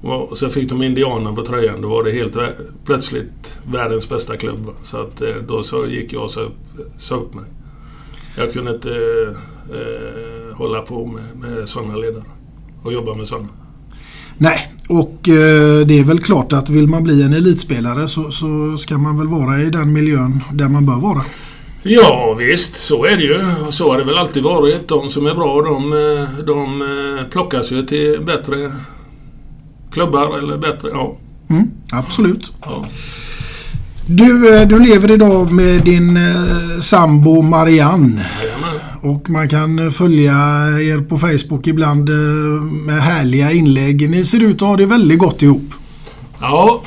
Och 0.02 0.38
så 0.38 0.50
fick 0.50 0.70
de 0.70 0.84
Indianerna 0.84 1.34
på 1.34 1.42
tröjan. 1.42 1.82
Då 1.82 1.88
var 1.88 2.04
det 2.04 2.12
helt 2.12 2.38
plötsligt 2.86 3.60
världens 3.72 4.10
bästa 4.10 4.38
klubb. 4.38 4.70
Så 4.84 4.98
att 4.98 5.22
eh, 5.22 5.36
då 5.48 5.64
så 5.64 5.86
gick 5.86 6.14
jag 6.14 6.24
och 6.24 6.32
sa 6.32 6.42
upp, 6.42 6.58
sa 6.98 7.16
upp 7.16 7.34
mig. 7.34 7.46
Jag 8.38 8.54
kunde 8.54 8.72
inte 8.72 8.90
eh, 8.90 9.78
eh, 9.78 10.56
hålla 10.56 10.82
på 10.82 11.06
med, 11.06 11.24
med 11.36 11.70
sådana 11.70 11.96
ledare 11.96 12.24
och 12.84 12.94
jobba 12.94 13.16
med 13.16 13.28
sådana. 13.28 13.50
Nej, 14.38 14.74
och 14.88 15.30
eh, 15.30 15.86
det 15.86 16.00
är 16.00 16.04
väl 16.04 16.20
klart 16.20 16.54
att 16.54 16.70
vill 16.70 16.88
man 16.88 17.04
bli 17.04 17.24
en 17.24 17.34
elitspelare 17.34 18.08
så, 18.08 18.32
så 18.32 18.78
ska 18.78 18.98
man 18.98 19.18
väl 19.18 19.28
vara 19.28 19.60
i 19.62 19.70
den 19.70 19.94
miljön 19.94 20.44
där 20.52 20.70
man 20.70 20.86
bör 20.86 21.00
vara. 21.00 21.22
Ja 21.84 22.36
visst, 22.40 22.76
så 22.76 23.06
är 23.06 23.18
det 23.18 23.24
ju. 23.24 23.42
Så 23.72 23.92
har 23.92 23.98
det 23.98 24.04
väl 24.04 24.18
alltid 24.18 24.44
varit. 24.44 24.88
De 24.88 25.10
som 25.10 25.26
är 25.26 25.36
bra 25.36 25.62
de, 25.62 25.94
eh, 25.94 26.46
de 26.46 26.82
eh, 26.82 27.26
plockas 27.32 27.72
ju 27.72 27.84
till 27.84 28.22
bättre 28.26 28.72
klubbar 29.92 30.38
eller 30.38 30.58
bättre... 30.58 30.90
Ja. 30.90 31.18
Mm, 31.50 31.72
absolut. 31.92 32.54
ja. 32.62 32.86
Du, 34.08 34.66
du 34.66 34.80
lever 34.80 35.12
idag 35.12 35.52
med 35.52 35.82
din 35.84 36.18
eh, 36.18 36.80
sambo 36.82 37.42
Marianne. 37.42 38.26
Jajamän. 38.42 38.73
Och 39.04 39.30
man 39.30 39.50
kan 39.50 39.92
följa 39.92 40.34
er 40.80 41.02
på 41.10 41.18
Facebook 41.18 41.68
ibland 41.68 42.10
eh, 42.10 42.16
med 42.62 43.02
härliga 43.02 43.52
inlägg. 43.52 44.10
Ni 44.10 44.26
ser 44.26 44.44
ut 44.44 44.62
att 44.62 44.68
ha 44.68 44.78
det 44.78 44.86
väldigt 44.86 45.20
gott 45.20 45.42
ihop. 45.42 45.74
Ja, 46.42 46.84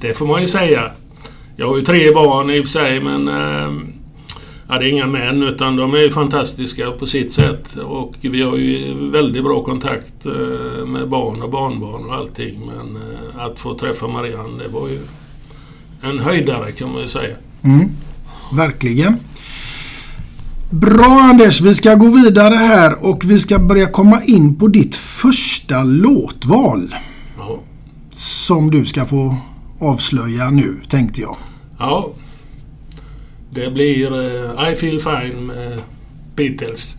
det 0.00 0.14
får 0.14 0.26
man 0.26 0.40
ju 0.40 0.46
säga. 0.46 0.90
Jag 1.56 1.68
har 1.68 1.76
ju 1.76 1.82
tre 1.82 2.12
barn 2.14 2.50
i 2.50 2.60
och 2.60 2.64
för 2.64 2.70
sig 2.70 3.00
men... 3.00 3.28
Eh, 3.28 3.72
ja, 4.68 4.78
det 4.78 4.84
är 4.84 4.88
inga 4.88 5.06
män 5.06 5.42
utan 5.42 5.76
de 5.76 5.94
är 5.94 5.98
ju 5.98 6.10
fantastiska 6.10 6.90
på 6.90 7.06
sitt 7.06 7.32
sätt. 7.32 7.76
Och 7.76 8.14
vi 8.20 8.42
har 8.42 8.56
ju 8.56 8.94
väldigt 9.10 9.44
bra 9.44 9.62
kontakt 9.64 10.26
eh, 10.26 10.86
med 10.86 11.08
barn 11.08 11.42
och 11.42 11.50
barnbarn 11.50 12.04
och 12.04 12.14
allting. 12.14 12.60
Men 12.66 12.98
att 13.38 13.60
få 13.60 13.74
träffa 13.78 14.08
Marianne, 14.08 14.62
det 14.62 14.68
var 14.68 14.88
ju 14.88 14.98
en 16.02 16.18
höjdare 16.18 16.72
kan 16.72 16.92
man 16.92 17.00
ju 17.00 17.08
säga. 17.08 17.36
Mm, 17.62 17.88
verkligen. 18.52 19.16
Bra 20.70 21.20
Anders, 21.30 21.60
vi 21.60 21.74
ska 21.74 21.94
gå 21.94 22.10
vidare 22.10 22.54
här 22.54 23.04
och 23.04 23.24
vi 23.24 23.38
ska 23.38 23.58
börja 23.58 23.86
komma 23.86 24.24
in 24.24 24.54
på 24.54 24.68
ditt 24.68 24.94
första 24.94 25.82
låtval. 25.82 26.94
Ja. 27.38 27.60
Som 28.12 28.70
du 28.70 28.84
ska 28.84 29.04
få 29.04 29.36
avslöja 29.80 30.50
nu, 30.50 30.80
tänkte 30.88 31.20
jag. 31.20 31.36
Ja. 31.78 32.10
Det 33.50 33.70
blir 33.70 34.12
eh, 34.12 34.72
I 34.72 34.76
feel 34.76 35.00
fine 35.00 35.46
med 35.46 35.80
Beatles. 36.36 36.96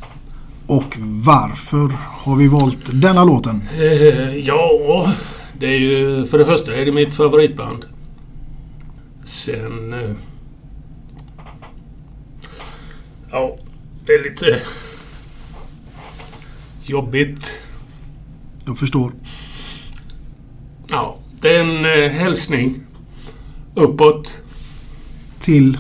Och 0.68 0.98
varför 1.26 1.92
har 2.08 2.36
vi 2.36 2.48
valt 2.48 3.02
denna 3.02 3.24
låten? 3.24 3.62
Eh, 3.80 4.38
ja, 4.38 5.14
det 5.60 5.68
är 5.68 5.80
ju... 5.80 6.26
För 6.26 6.38
det 6.38 6.46
första 6.46 6.76
är 6.76 6.86
det 6.86 6.92
mitt 6.92 7.16
favoritband. 7.16 7.86
Sen... 9.26 9.94
Eh, 9.94 10.16
ja, 13.32 13.58
det 14.06 14.14
är 14.14 14.24
lite 14.24 14.62
jobbigt. 16.84 17.62
Jag 18.66 18.78
förstår. 18.78 19.14
Ja, 20.88 21.20
det 21.42 21.56
är 21.56 21.60
en 21.60 21.86
eh, 21.86 22.12
hälsning 22.12 22.82
uppåt. 23.76 24.38
Till 25.40 25.78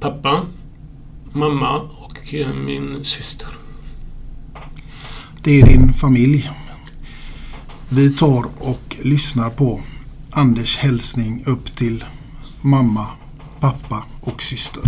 Pappa, 0.00 0.46
mamma 1.32 1.78
och 1.80 2.34
eh, 2.34 2.54
min 2.54 3.04
syster. 3.04 3.48
det 5.42 5.60
är 5.60 5.66
din 5.66 5.92
familj. 5.92 6.50
Vi 7.88 8.10
tar 8.10 8.44
och 8.58 8.96
lyssnar 9.02 9.50
på 9.50 9.80
Anders 10.30 10.78
hälsning 10.78 11.42
upp 11.46 11.76
till 11.76 12.04
mamma, 12.62 13.06
pappa 13.60 14.04
och 14.20 14.42
syster. 14.42 14.82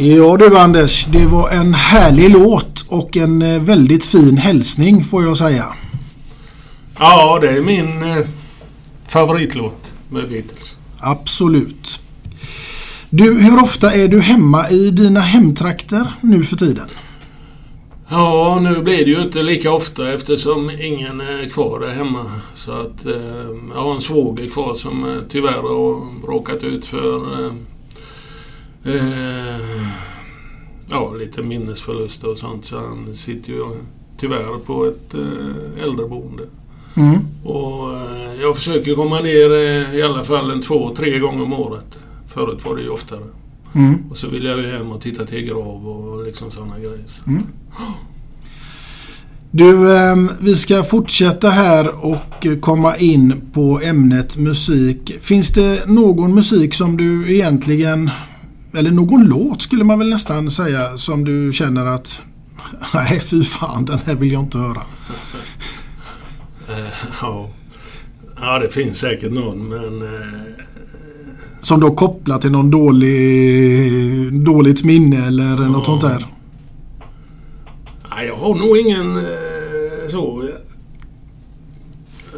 Ja 0.00 0.36
du 0.36 0.58
Anders, 0.58 1.06
det 1.06 1.26
var 1.26 1.50
en 1.50 1.74
härlig 1.74 2.30
låt 2.30 2.84
och 2.88 3.16
en 3.16 3.42
eh, 3.42 3.62
väldigt 3.62 4.04
fin 4.04 4.36
hälsning 4.36 5.04
får 5.04 5.24
jag 5.24 5.36
säga. 5.36 5.66
Ja, 6.98 7.38
det 7.40 7.48
är 7.48 7.62
min 7.62 8.02
eh, 8.02 8.26
favoritlåt 9.08 9.94
med 10.08 10.28
Beatles. 10.28 10.78
Absolut. 11.00 12.00
Du, 13.10 13.40
hur 13.40 13.62
ofta 13.62 13.92
är 13.92 14.08
du 14.08 14.20
hemma 14.20 14.70
i 14.70 14.90
dina 14.90 15.20
hemtrakter 15.20 16.12
nu 16.20 16.44
för 16.44 16.56
tiden? 16.56 16.88
Ja, 18.08 18.58
nu 18.62 18.82
blir 18.82 19.04
det 19.04 19.10
ju 19.10 19.22
inte 19.22 19.42
lika 19.42 19.72
ofta 19.72 20.12
eftersom 20.12 20.70
ingen 20.70 21.20
är 21.20 21.48
kvar 21.48 21.80
där 21.80 21.94
hemma. 21.94 22.24
Så 22.54 22.72
att 22.72 23.06
eh, 23.06 23.12
jag 23.74 23.82
har 23.82 23.94
en 23.94 24.00
svåger 24.00 24.46
kvar 24.46 24.74
som 24.74 25.04
eh, 25.04 25.18
tyvärr 25.28 25.62
har 25.62 26.26
råkat 26.26 26.64
ut 26.64 26.84
för 26.84 27.50
eh, 28.84 29.88
ja, 30.90 31.14
lite 31.18 31.42
minnesförluster 31.42 32.30
och 32.30 32.38
sånt. 32.38 32.64
Så 32.64 32.76
han 32.76 33.14
sitter 33.14 33.52
ju 33.52 33.64
tyvärr 34.16 34.58
på 34.66 34.86
ett 34.86 35.14
eh, 35.14 35.84
äldreboende. 35.84 36.42
Mm. 36.94 37.18
Och 37.44 37.92
eh, 37.92 38.40
jag 38.40 38.56
försöker 38.56 38.94
komma 38.94 39.20
ner 39.20 39.50
eh, 39.50 39.94
i 39.94 40.02
alla 40.02 40.24
fall 40.24 40.50
en 40.50 40.62
två, 40.62 40.94
tre 40.96 41.18
gånger 41.18 41.42
om 41.42 41.52
året. 41.52 42.00
Förut 42.26 42.64
var 42.64 42.76
det 42.76 42.82
ju 42.82 42.88
oftare. 42.88 43.24
Mm. 43.74 43.94
Och 44.10 44.16
så 44.16 44.28
vill 44.28 44.44
jag 44.44 44.58
ju 44.58 44.66
hem 44.66 44.92
och 44.92 45.02
titta 45.02 45.26
till 45.26 45.44
grav 45.46 45.88
och 45.88 46.24
liksom 46.24 46.50
sådana 46.50 46.78
grejer. 46.78 47.04
Så. 47.06 47.22
Du, 49.50 49.96
ehm, 49.96 50.30
vi 50.40 50.56
ska 50.56 50.82
fortsätta 50.82 51.50
här 51.50 52.04
och 52.04 52.46
komma 52.60 52.96
in 52.96 53.50
på 53.52 53.80
ämnet 53.84 54.36
musik. 54.36 55.16
Finns 55.20 55.52
det 55.52 55.86
någon 55.86 56.34
musik 56.34 56.74
som 56.74 56.96
du 56.96 57.34
egentligen, 57.34 58.10
eller 58.74 58.90
någon 58.90 59.24
låt 59.26 59.62
skulle 59.62 59.84
man 59.84 59.98
väl 59.98 60.10
nästan 60.10 60.50
säga, 60.50 60.96
som 60.96 61.24
du 61.24 61.52
känner 61.52 61.86
att 61.86 62.22
nej 62.94 63.20
fy 63.20 63.44
fan 63.44 63.84
den 63.84 63.98
här 64.06 64.14
vill 64.14 64.32
jag 64.32 64.42
inte 64.42 64.58
höra. 64.58 64.82
Eh, 66.68 66.86
ja. 67.20 67.50
ja, 68.40 68.58
det 68.58 68.68
finns 68.68 68.98
säkert 68.98 69.32
någon 69.32 69.68
men 69.68 70.02
eh, 70.02 70.18
Som 71.60 71.80
då 71.80 71.90
kopplar 71.90 72.38
till 72.38 72.50
någon 72.50 72.70
dålig, 72.70 74.44
dåligt 74.44 74.84
minne 74.84 75.26
eller 75.26 75.56
något 75.56 75.86
sånt 75.86 76.00
där. 76.02 76.26
nej, 78.10 78.26
jag 78.26 78.36
har 78.36 78.54
nog 78.54 78.78
ingen 78.78 79.16
eh, 79.16 80.08
så. 80.10 80.48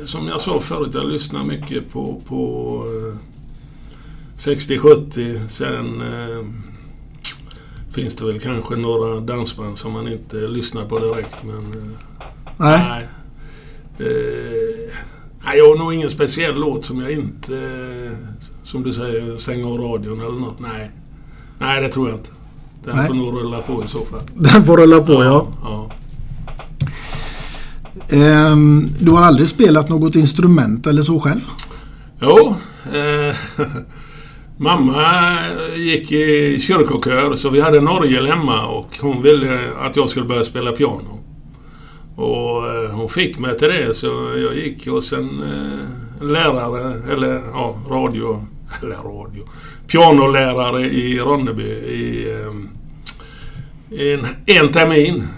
Som 0.05 0.29
jag 0.29 0.41
sa 0.41 0.61
förut, 0.61 0.91
jag 0.95 1.09
lyssnar 1.09 1.45
mycket 1.45 1.93
på, 1.93 2.23
på 2.29 2.83
60-70. 4.41 5.49
Sen 5.49 6.01
eh, 6.01 6.45
finns 7.95 8.17
det 8.17 8.25
väl 8.25 8.41
kanske 8.41 8.77
några 8.77 9.21
dansband 9.21 9.79
som 9.79 9.93
man 9.93 10.09
inte 10.09 10.37
lyssnar 10.37 10.85
på 10.85 10.99
direkt. 10.99 11.45
Men 11.45 11.57
eh, 11.57 11.91
Nej. 12.57 12.87
nej. 12.89 13.09
Eh, 13.99 15.57
jag 15.57 15.69
har 15.69 15.79
nog 15.79 15.95
ingen 15.95 16.11
speciell 16.11 16.55
låt 16.55 16.85
som 16.85 17.01
jag 17.01 17.13
inte, 17.13 17.57
eh, 17.57 18.13
som 18.63 18.83
du 18.83 18.93
säger, 18.93 19.39
stänger 19.39 19.67
av 19.67 19.79
radion 19.79 20.21
eller 20.21 20.41
något. 20.41 20.61
Nej, 20.61 20.91
nej 21.59 21.83
det 21.83 21.89
tror 21.89 22.09
jag 22.09 22.19
inte. 22.19 22.31
Den 22.85 22.97
Nej. 22.97 23.07
får 23.07 23.15
nog 23.15 23.33
rulla 23.33 23.63
på 23.63 23.85
i 23.85 23.89
så 23.89 24.05
fall. 24.05 24.23
Den 24.35 24.65
får 24.65 24.77
rulla 24.77 25.01
på 25.01 25.25
ja. 25.25 25.47
ja. 25.63 25.91
Ehm, 28.09 28.89
du 29.01 29.11
har 29.11 29.23
aldrig 29.23 29.49
spelat 29.49 29.89
något 29.89 30.15
instrument 30.15 30.87
eller 30.87 31.03
så 31.03 31.21
själv? 31.21 31.41
Jo, 32.21 32.55
eh, 32.93 33.37
mamma 34.61 35.37
gick 35.77 36.13
i 36.13 36.61
kyrkokör 36.61 37.37
så 37.37 37.51
vi 37.51 37.61
hade 37.61 37.79
en 37.79 37.89
orgel 37.89 38.27
hemma 38.27 38.67
och 38.67 38.99
hon 39.01 39.23
ville 39.23 39.61
att 39.79 39.97
jag 39.97 40.09
skulle 40.09 40.27
börja 40.27 40.45
spela 40.45 40.73
piano. 40.73 41.21
Och 42.17 42.69
eh, 42.69 42.91
hon 42.91 43.09
fick 43.09 43.39
mig 43.39 43.59
till 43.59 43.69
det 43.69 43.95
så 43.95 44.07
jag 44.37 44.57
gick 44.57 44.89
hos 44.89 45.13
en 45.13 45.43
eh, 45.43 46.27
lärare, 46.27 47.13
eller 47.13 47.43
ja, 47.53 47.75
radio, 47.89 48.47
eller 48.83 48.97
radio, 48.97 49.45
pianolärare 49.87 50.87
i 50.87 51.19
Ronneby 51.19 51.71
i 51.71 52.31
eh, 52.31 54.13
en, 54.13 54.27
en 54.47 54.73
termin. 54.73 55.29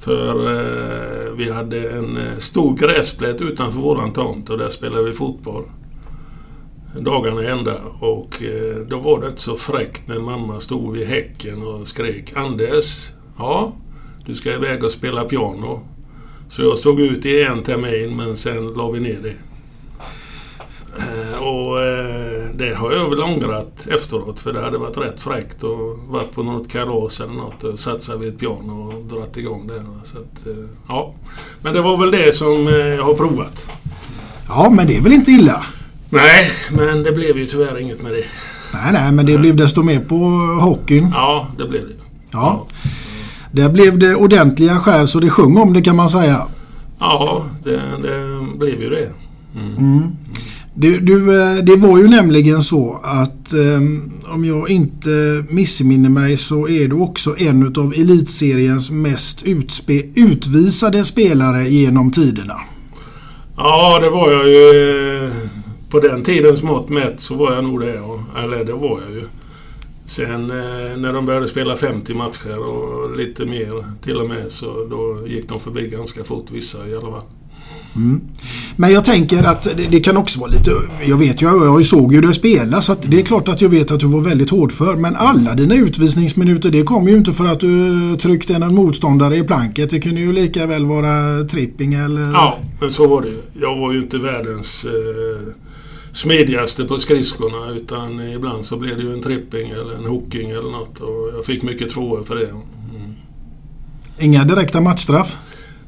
För 0.00 0.50
eh, 0.50 1.32
vi 1.36 1.52
hade 1.52 1.90
en 1.90 2.18
stor 2.38 2.76
gräsplätt 2.76 3.40
utanför 3.40 3.80
våran 3.80 4.12
tomt 4.12 4.50
och 4.50 4.58
där 4.58 4.68
spelade 4.68 5.04
vi 5.04 5.12
fotboll. 5.12 5.64
Dagarna 6.96 7.42
ända. 7.42 7.76
Och 8.00 8.42
eh, 8.42 8.76
då 8.76 8.98
var 8.98 9.20
det 9.20 9.26
inte 9.26 9.40
så 9.40 9.56
fräckt 9.56 10.08
när 10.08 10.18
mamma 10.18 10.60
stod 10.60 10.96
vid 10.96 11.06
häcken 11.06 11.62
och 11.62 11.88
skrek 11.88 12.32
Anders, 12.36 13.10
ja, 13.38 13.72
du 14.26 14.34
ska 14.34 14.54
iväg 14.54 14.84
och 14.84 14.92
spela 14.92 15.24
piano. 15.24 15.80
Så 16.50 16.62
jag 16.62 16.78
stod 16.78 17.00
ut 17.00 17.26
i 17.26 17.42
en 17.42 17.62
termin 17.62 18.16
men 18.16 18.36
sen 18.36 18.66
la 18.66 18.90
vi 18.90 19.00
ner 19.00 19.18
det. 19.22 19.34
Eh, 20.98 21.48
och 21.48 21.80
eh, 21.80 22.50
det 22.54 22.74
har 22.74 22.92
jag 22.92 23.10
väl 23.10 23.22
ångrat 23.22 23.86
efteråt 23.86 24.40
för 24.40 24.52
det 24.52 24.60
hade 24.60 24.78
varit 24.78 24.98
rätt 24.98 25.20
fräckt 25.20 25.64
och 25.64 25.98
varit 26.08 26.32
på 26.32 26.42
något 26.42 26.72
kalas 26.72 27.20
eller 27.20 27.32
något 27.32 27.64
och 27.64 27.78
satsat 27.78 28.20
vid 28.20 28.28
ett 28.28 28.38
piano 28.38 28.92
och 28.92 29.04
dratt 29.04 29.36
igång 29.36 29.66
det. 29.66 29.82
Så 30.04 30.18
att, 30.18 30.46
ja. 30.88 31.14
Men 31.60 31.74
det 31.74 31.80
var 31.80 31.96
väl 31.96 32.10
det 32.10 32.34
som 32.34 32.66
jag 32.66 33.04
har 33.04 33.14
provat. 33.14 33.70
Ja, 34.48 34.70
men 34.70 34.86
det 34.86 34.96
är 34.96 35.02
väl 35.02 35.12
inte 35.12 35.30
illa? 35.30 35.66
Nej, 36.10 36.50
men 36.70 37.02
det 37.02 37.12
blev 37.12 37.38
ju 37.38 37.46
tyvärr 37.46 37.80
inget 37.80 38.02
med 38.02 38.12
det. 38.12 38.24
Nej, 38.72 38.92
nej, 38.92 39.12
men 39.12 39.26
det 39.26 39.38
blev 39.38 39.56
desto 39.56 39.82
mer 39.82 40.00
på 40.00 40.16
hockeyn. 40.60 41.10
Ja, 41.12 41.46
det 41.58 41.68
blev 41.68 41.88
det. 41.88 41.94
Ja. 42.32 42.66
Där 43.52 43.68
blev 43.68 43.98
det 43.98 44.14
ordentliga 44.14 44.76
skär 44.76 45.06
så 45.06 45.20
det 45.20 45.30
sjöng 45.30 45.56
om 45.56 45.72
det 45.72 45.82
kan 45.82 45.96
man 45.96 46.08
säga. 46.08 46.46
Ja, 46.98 47.44
det, 47.64 47.80
det 48.02 48.58
blev 48.58 48.82
ju 48.82 48.90
det. 48.90 49.10
Du, 50.74 51.00
du, 51.00 51.42
eh, 51.42 51.64
det 51.64 51.76
var 51.76 51.98
ju 51.98 52.08
nämligen 52.08 52.62
så 52.62 53.00
att 53.02 53.52
eh, 53.52 54.32
om 54.34 54.44
jag 54.44 54.70
inte 54.70 55.44
missminner 55.48 56.08
mig 56.08 56.36
så 56.36 56.68
är 56.68 56.88
du 56.88 56.94
också 56.94 57.38
en 57.38 57.76
av 57.76 57.92
elitseriens 57.96 58.90
mest 58.90 59.42
utspe, 59.42 60.02
utvisade 60.14 61.04
spelare 61.04 61.68
genom 61.68 62.10
tiderna. 62.10 62.60
Ja, 63.56 63.98
det 64.00 64.10
var 64.10 64.32
jag 64.32 64.48
ju. 64.48 65.30
På 65.90 66.00
den 66.00 66.24
tidens 66.24 66.62
mått 66.62 66.88
mätt 66.88 67.20
så 67.20 67.34
var 67.34 67.52
jag 67.52 67.64
nog 67.64 67.80
det. 67.80 67.94
ja. 67.94 68.24
Eller 68.42 68.64
det 68.64 68.72
var 68.72 69.00
jag 69.06 69.16
ju. 69.16 69.24
Sen 70.06 70.50
eh, 70.50 70.96
när 70.96 71.12
de 71.12 71.26
började 71.26 71.48
spela 71.48 71.76
50 71.76 72.14
matcher 72.14 72.58
och 72.58 73.16
lite 73.16 73.44
mer 73.44 73.84
till 74.02 74.16
och 74.16 74.28
med 74.28 74.52
så 74.52 74.66
då 74.90 75.28
gick 75.28 75.48
de 75.48 75.60
förbi 75.60 75.88
ganska 75.88 76.24
fort 76.24 76.46
vissa 76.50 76.88
i 76.88 76.92
alla 76.92 77.10
fall. 77.10 77.22
Men 78.76 78.92
jag 78.92 79.04
tänker 79.04 79.44
att 79.44 79.62
det, 79.62 79.86
det 79.90 80.00
kan 80.00 80.16
också 80.16 80.40
vara 80.40 80.50
lite... 80.50 80.70
Jag 81.06 81.16
vet 81.16 81.42
ju, 81.42 81.46
jag 81.46 81.86
såg 81.86 82.12
ju 82.12 82.20
dig 82.20 82.34
spela 82.34 82.82
så 82.82 82.92
att 82.92 83.02
det 83.02 83.20
är 83.20 83.22
klart 83.24 83.48
att 83.48 83.60
jag 83.60 83.68
vet 83.68 83.90
att 83.90 84.00
du 84.00 84.06
var 84.06 84.20
väldigt 84.20 84.50
hård 84.50 84.72
för. 84.72 84.96
Men 84.96 85.16
alla 85.16 85.54
dina 85.54 85.74
utvisningsminuter 85.74 86.70
det 86.70 86.82
kom 86.82 87.08
ju 87.08 87.16
inte 87.16 87.32
för 87.32 87.44
att 87.44 87.60
du 87.60 88.16
tryckte 88.16 88.54
en 88.54 88.74
motståndare 88.74 89.36
i 89.36 89.42
planket. 89.42 89.90
Det 89.90 90.00
kunde 90.00 90.20
ju 90.20 90.32
lika 90.32 90.66
väl 90.66 90.86
vara 90.86 91.44
tripping 91.44 91.94
eller... 91.94 92.32
Ja, 92.32 92.58
men 92.80 92.92
så 92.92 93.06
var 93.06 93.22
det. 93.22 93.60
Jag 93.60 93.76
var 93.76 93.92
ju 93.92 93.98
inte 93.98 94.18
världens 94.18 94.84
eh, 94.84 95.54
smidigaste 96.18 96.84
på 96.84 96.98
skridskorna 96.98 97.70
utan 97.70 98.20
ibland 98.20 98.66
så 98.66 98.76
blev 98.76 98.96
det 98.96 99.02
ju 99.02 99.12
en 99.12 99.22
tripping 99.22 99.70
eller 99.70 99.94
en 99.94 100.04
hooking 100.04 100.50
eller 100.50 100.70
något 100.70 101.00
och 101.00 101.30
jag 101.36 101.44
fick 101.44 101.62
mycket 101.62 101.90
tvåor 101.90 102.22
för 102.22 102.36
det. 102.36 102.54
Inga 104.18 104.44
direkta 104.44 104.80
matchstraff. 104.80 105.36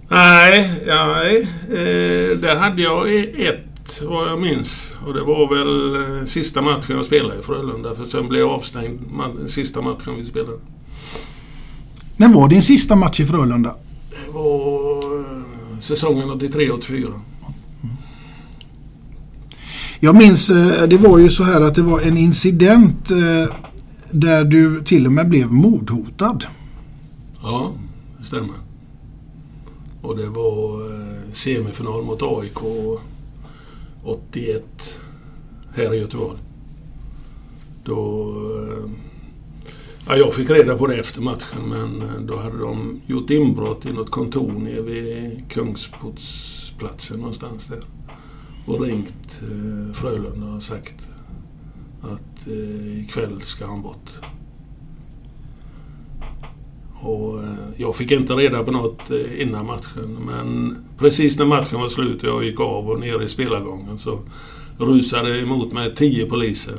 Nej, 0.09 0.83
nej. 0.87 1.49
Eh, 1.69 2.39
där 2.39 2.57
hade 2.57 2.83
jag 2.83 3.13
i 3.13 3.47
ett 3.47 4.01
vad 4.03 4.29
jag 4.29 4.41
minns. 4.41 4.97
Och 5.07 5.15
det 5.15 5.23
var 5.23 5.55
väl 5.57 5.95
eh, 6.21 6.27
sista 6.27 6.63
matchen 6.63 6.97
jag 6.97 7.05
spelade 7.05 7.41
i 7.41 7.43
Frölunda. 7.43 7.95
För 7.95 8.05
sen 8.05 8.29
blev 8.29 8.41
jag 8.41 8.51
avstängd 8.51 9.01
sista 9.47 9.81
matchen 9.81 10.17
vi 10.17 10.25
spelade. 10.25 10.59
När 12.17 12.29
var 12.29 12.49
din 12.49 12.63
sista 12.63 12.97
match 12.97 13.21
i 13.21 13.27
Frölunda? 13.27 13.75
Det 14.11 14.33
var 14.33 15.19
eh, 15.19 15.81
säsongen 15.81 16.29
83-84. 16.31 17.21
Jag 20.03 20.17
minns, 20.17 20.51
eh, 20.51 20.89
det 20.89 20.97
var 20.97 21.19
ju 21.19 21.31
så 21.31 21.45
här 21.45 21.61
att 21.61 21.75
det 21.75 21.83
var 21.83 22.01
en 22.01 22.17
incident 22.17 23.11
eh, 23.11 23.55
där 24.11 24.45
du 24.45 24.83
till 24.85 25.07
och 25.07 25.13
med 25.13 25.29
blev 25.29 25.53
mordhotad. 25.53 26.45
Ja, 27.43 27.73
det 28.19 28.25
stämmer. 28.25 28.55
Och 30.03 30.17
det 30.17 30.29
var 30.29 30.81
eh, 30.81 31.33
semifinal 31.33 32.03
mot 32.03 32.23
AIK 32.23 32.63
81 34.05 34.99
här 35.75 35.95
i 35.95 35.99
Göteborg. 35.99 36.39
Då... 37.85 38.35
Ja, 40.07 40.17
jag 40.17 40.35
fick 40.35 40.51
reda 40.51 40.77
på 40.79 40.87
det 40.87 40.97
efter 40.97 41.21
matchen 41.21 41.69
men 41.69 42.03
då 42.27 42.37
hade 42.37 42.59
de 42.59 43.01
gjort 43.07 43.31
inbrott 43.31 43.87
i 43.87 43.93
något 43.93 44.11
kontor 44.11 44.53
nere 44.53 44.83
vid 44.83 45.43
Kungsportsplatsen 45.49 47.19
någonstans 47.19 47.67
där. 47.67 47.81
Och 48.71 48.81
ringt 48.81 49.43
eh, 49.43 49.93
Frölunda 49.95 50.47
och 50.47 50.63
sagt 50.63 51.09
att 52.03 52.47
eh, 52.49 53.01
ikväll 53.01 53.43
ska 53.43 53.67
han 53.67 53.83
bort. 53.83 54.11
Och 57.01 57.43
eh, 57.43 57.49
jag 57.77 57.97
fick 57.97 58.11
inte 58.11 58.33
reda 58.33 58.63
på 58.65 58.71
något 58.73 59.11
eh, 59.11 59.43
innan 59.43 59.67
matchen 59.67 60.19
men 60.27 60.77
precis 60.99 61.39
när 61.39 61.45
matchen 61.47 61.81
var 61.81 61.89
slut 61.89 62.23
och 62.23 62.29
jag 62.29 62.45
gick 62.45 62.61
av 62.61 62.89
och 62.89 63.01
ner 63.01 63.23
i 63.23 63.29
spelargången 63.29 63.99
så 63.99 64.21
rusade 64.79 65.41
emot 65.41 65.73
mig 65.73 65.95
tio 65.95 66.27
poliser. 66.27 66.75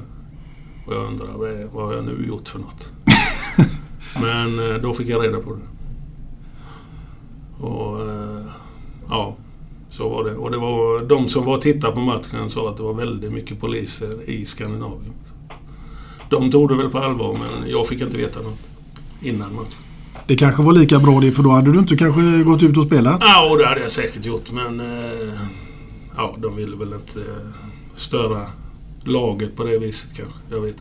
Och 0.87 0.93
jag 0.93 1.05
undrar 1.07 1.27
vad, 1.37 1.49
är- 1.49 1.67
vad 1.73 1.85
har 1.85 1.93
jag 1.93 2.05
nu 2.05 2.25
gjort 2.27 2.47
för 2.49 2.59
något? 2.59 2.93
men 4.21 4.59
eh, 4.71 4.77
då 4.81 4.93
fick 4.93 5.07
jag 5.07 5.23
reda 5.23 5.39
på 5.39 5.53
det. 5.55 5.61
Och 7.65 8.09
eh, 8.09 8.45
ja, 9.09 9.35
så 10.01 10.09
var 10.09 10.23
det. 10.23 10.35
Och 10.35 10.51
det 10.51 10.57
var 10.57 11.05
de 11.05 11.29
som 11.29 11.45
var 11.45 11.55
och 11.55 11.61
tittade 11.61 11.93
på 11.93 11.99
matchen 11.99 12.49
sa 12.49 12.69
att 12.69 12.77
det 12.77 12.83
var 12.83 12.93
väldigt 12.93 13.31
mycket 13.31 13.59
poliser 13.59 14.29
i 14.29 14.45
Skandinavien. 14.45 15.13
De 16.29 16.51
tog 16.51 16.69
det 16.69 16.75
väl 16.75 16.89
på 16.89 16.97
allvar 16.97 17.33
men 17.33 17.69
jag 17.69 17.87
fick 17.87 18.01
inte 18.01 18.17
veta 18.17 18.41
något 18.41 18.59
innan 19.21 19.55
matchen. 19.55 19.73
Det 20.27 20.35
kanske 20.35 20.63
var 20.63 20.73
lika 20.73 20.99
bra 20.99 21.19
det 21.19 21.31
för 21.31 21.43
då 21.43 21.49
hade 21.49 21.71
du 21.71 21.79
inte 21.79 21.97
kanske 21.97 22.43
gått 22.43 22.63
ut 22.63 22.77
och 22.77 22.83
spelat. 22.83 23.17
Ja, 23.19 23.49
och 23.51 23.57
det 23.57 23.65
hade 23.65 23.81
jag 23.81 23.91
säkert 23.91 24.25
gjort 24.25 24.51
men 24.51 24.79
eh, 24.79 25.39
ja, 26.17 26.35
de 26.37 26.55
ville 26.55 26.75
väl 26.75 26.93
inte 26.93 27.19
eh, 27.19 27.47
störa 27.95 28.47
laget 29.03 29.55
på 29.55 29.63
det 29.63 29.77
viset 29.79 30.17
kanske. 30.17 30.37
Jag 30.49 30.61
vet 30.61 30.80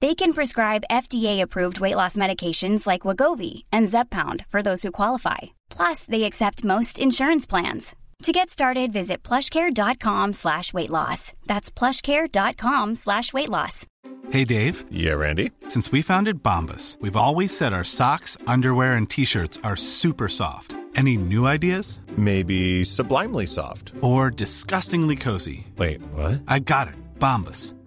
They 0.00 0.14
can 0.14 0.32
prescribe 0.32 0.84
FDA-approved 0.90 1.80
weight 1.80 1.96
loss 1.96 2.16
medications 2.16 2.86
like 2.86 3.02
Wagovi 3.02 3.62
and 3.72 3.86
Zepbound 3.86 4.44
for 4.48 4.60
those 4.62 4.82
who 4.82 4.90
qualify. 4.90 5.38
Plus, 5.70 6.04
they 6.04 6.24
accept 6.24 6.64
most 6.64 6.98
insurance 6.98 7.46
plans. 7.46 7.94
To 8.24 8.32
get 8.32 8.48
started, 8.50 8.92
visit 8.92 9.22
plushcare.com 9.22 10.32
slash 10.32 10.72
weight 10.72 10.90
loss. 10.90 11.32
That's 11.46 11.70
plushcare.com 11.70 12.94
slash 12.94 13.32
weight 13.32 13.48
loss. 13.50 13.86
Hey 14.30 14.44
Dave. 14.44 14.84
Yeah, 14.90 15.12
Randy. 15.14 15.50
Since 15.68 15.92
we 15.92 16.00
founded 16.00 16.42
Bombus, 16.42 16.96
we've 17.00 17.16
always 17.16 17.54
said 17.56 17.72
our 17.74 17.84
socks, 17.84 18.38
underwear, 18.46 18.94
and 18.94 19.08
t-shirts 19.08 19.58
are 19.62 19.76
super 19.76 20.28
soft. 20.28 20.76
Any 20.96 21.16
new 21.18 21.46
ideas? 21.46 22.00
Maybe 22.16 22.84
sublimely 22.84 23.46
soft. 23.46 23.92
Or 24.00 24.30
disgustingly 24.30 25.16
cozy? 25.16 25.66
Wait, 25.76 26.00
what? 26.12 26.42
I 26.48 26.60
got 26.60 26.88
it. 26.88 26.94
Bombus. 27.18 27.74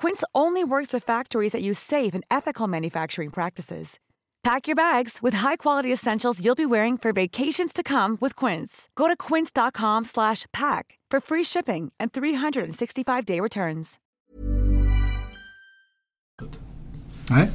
Quince 0.00 0.24
only 0.32 0.64
works 0.64 0.94
with 0.94 1.06
factories 1.06 1.52
that 1.52 1.60
use 1.60 1.78
safe 1.78 2.14
and 2.14 2.24
ethical 2.30 2.68
manufacturing 2.68 3.30
practices. 3.30 3.98
Pack 4.42 4.66
your 4.68 4.76
bags 4.76 5.18
with 5.22 5.34
high-quality 5.34 5.92
essentials 5.92 6.40
you'll 6.40 6.54
be 6.54 6.66
wearing 6.66 6.98
for 6.98 7.12
vacations 7.12 7.72
to 7.74 7.82
come 7.82 8.16
with 8.20 8.34
Quince. 8.34 8.88
Go 8.94 9.06
to 9.08 9.16
quince.com 9.16 10.04
slash 10.04 10.46
pack 10.52 10.98
for 11.10 11.20
free 11.20 11.44
shipping 11.44 11.92
and 12.00 12.12
365-day 12.12 13.40
returns. 13.40 13.98
Nej. 17.30 17.50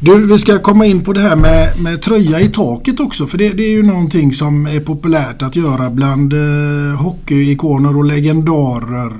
Du, 0.00 0.26
vi 0.26 0.38
ska 0.38 0.58
komma 0.58 0.86
in 0.86 1.04
på 1.04 1.12
det 1.12 1.20
här 1.20 1.36
med, 1.36 1.80
med 1.82 2.02
tröja 2.02 2.40
i 2.40 2.48
taket 2.48 3.00
också. 3.00 3.26
För 3.26 3.38
det, 3.38 3.48
det 3.48 3.62
är 3.62 3.70
ju 3.70 3.82
någonting 3.82 4.32
som 4.32 4.66
är 4.66 4.80
populärt 4.80 5.42
att 5.42 5.56
göra 5.56 5.90
bland 5.90 6.32
eh, 6.32 7.00
hockeyikoner 7.00 7.96
och 7.96 8.04
legendarer. 8.04 9.12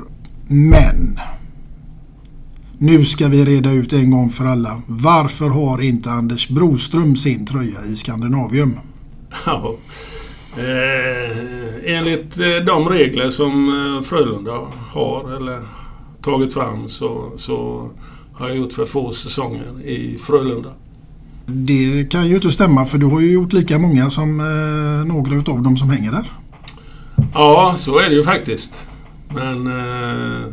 Men 0.48 1.20
nu 2.78 3.04
ska 3.04 3.28
vi 3.28 3.44
reda 3.44 3.72
ut 3.72 3.92
en 3.92 4.10
gång 4.10 4.30
för 4.30 4.44
alla. 4.44 4.82
Varför 4.86 5.48
har 5.48 5.82
inte 5.82 6.10
Anders 6.10 6.48
Broström 6.48 7.16
sin 7.16 7.46
tröja 7.46 7.84
i 7.92 7.96
Skandinavium? 7.96 8.78
Ja. 9.46 9.76
Eh, 10.56 11.96
enligt 11.96 12.38
eh, 12.38 12.64
de 12.66 12.88
regler 12.88 13.30
som 13.30 13.68
eh, 13.68 14.02
Frölunda 14.02 14.58
har 14.90 15.36
eller 15.36 15.60
tagit 16.22 16.54
fram 16.54 16.88
så, 16.88 17.32
så 17.36 17.88
har 18.32 18.48
jag 18.48 18.56
gjort 18.56 18.72
för 18.72 18.86
få 18.86 19.12
säsonger 19.12 19.82
i 19.84 20.18
Frölunda. 20.18 20.70
Det 21.46 22.10
kan 22.10 22.28
ju 22.28 22.34
inte 22.34 22.50
stämma 22.50 22.84
för 22.84 22.98
du 22.98 23.06
har 23.06 23.20
ju 23.20 23.32
gjort 23.32 23.52
lika 23.52 23.78
många 23.78 24.10
som 24.10 24.40
eh, 24.40 25.06
några 25.06 25.36
utav 25.36 25.62
dem 25.62 25.76
som 25.76 25.90
hänger 25.90 26.12
där. 26.12 26.32
Ja, 27.34 27.74
så 27.78 27.98
är 27.98 28.08
det 28.08 28.14
ju 28.14 28.24
faktiskt. 28.24 28.86
Men 29.28 29.66
eh, 29.66 30.52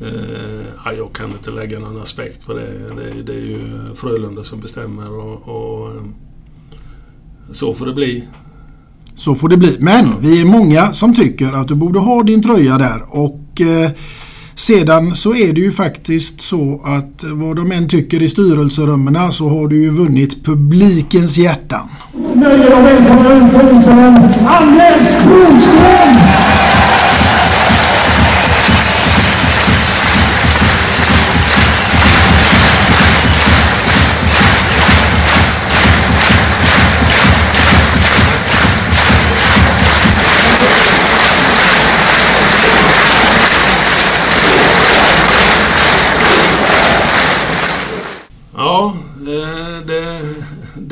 eh, 0.00 0.66
ja, 0.84 0.92
jag 0.92 1.12
kan 1.12 1.30
inte 1.30 1.50
lägga 1.50 1.78
någon 1.78 2.02
aspekt 2.02 2.46
på 2.46 2.54
det. 2.54 2.66
Det, 2.96 3.22
det 3.22 3.32
är 3.32 3.46
ju 3.46 3.60
Frölunda 3.94 4.44
som 4.44 4.60
bestämmer 4.60 5.12
och, 5.12 5.48
och 5.48 5.88
eh, 5.88 6.02
så 7.52 7.74
får 7.74 7.86
det 7.86 7.92
bli. 7.92 8.24
Så 9.14 9.34
får 9.34 9.48
det 9.48 9.56
bli. 9.56 9.76
Men 9.78 10.20
vi 10.20 10.40
är 10.40 10.44
många 10.44 10.92
som 10.92 11.14
tycker 11.14 11.52
att 11.52 11.68
du 11.68 11.74
borde 11.74 11.98
ha 11.98 12.22
din 12.22 12.42
tröja 12.42 12.78
där 12.78 13.02
och 13.08 13.60
eh, 13.60 13.90
sedan 14.54 15.14
så 15.14 15.34
är 15.34 15.52
det 15.52 15.60
ju 15.60 15.72
faktiskt 15.72 16.40
så 16.40 16.80
att 16.84 17.24
vad 17.24 17.56
de 17.56 17.72
än 17.72 17.88
tycker 17.88 18.22
i 18.22 18.28
styrelserummen 18.28 19.32
så 19.32 19.48
har 19.48 19.68
du 19.68 19.82
ju 19.82 19.90
vunnit 19.90 20.44
publikens 20.44 21.36
hjärtan. 21.36 21.88
Nöjer 22.34 22.78
och 22.78 22.84
välkomna 22.84 23.32
ut 23.32 23.52
på 23.52 23.76
isen, 23.76 24.16
Anders 24.46 25.24
Broström! 25.24 26.73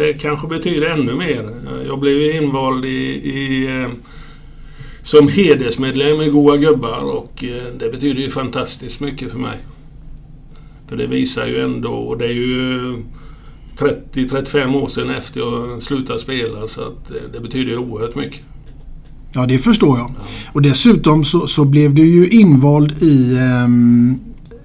Det 0.02 0.12
kanske 0.12 0.46
betyder 0.46 0.90
ännu 0.90 1.14
mer. 1.14 1.50
Jag 1.86 2.00
blev 2.00 2.42
invald 2.42 2.84
i, 2.84 2.88
i 2.88 3.66
eh, 3.82 3.90
som 5.02 5.28
hedersmedlem 5.28 6.20
i 6.20 6.28
Goa 6.28 6.56
Gubbar 6.56 7.04
och 7.04 7.44
eh, 7.44 7.74
det 7.78 7.88
betyder 7.88 8.20
ju 8.20 8.30
fantastiskt 8.30 9.00
mycket 9.00 9.30
för 9.30 9.38
mig. 9.38 9.58
För 10.88 10.96
det 10.96 11.06
visar 11.06 11.46
ju 11.46 11.60
ändå, 11.60 11.92
och 11.92 12.18
det 12.18 12.24
är 12.24 12.32
ju 12.32 12.96
30-35 13.78 14.76
år 14.76 14.86
sedan 14.86 15.10
efter 15.10 15.40
jag 15.40 15.82
slutade 15.82 16.18
spela 16.18 16.66
så 16.66 16.80
att 16.80 17.10
eh, 17.10 17.16
det 17.32 17.40
betyder 17.40 17.70
ju 17.70 17.78
oerhört 17.78 18.14
mycket. 18.14 18.40
Ja, 19.32 19.46
det 19.46 19.58
förstår 19.58 19.98
jag. 19.98 20.14
Och 20.52 20.62
dessutom 20.62 21.24
så, 21.24 21.46
så 21.46 21.64
blev 21.64 21.94
du 21.94 22.06
ju 22.06 22.28
invald 22.28 23.02
i, 23.02 23.38
um, 23.64 24.20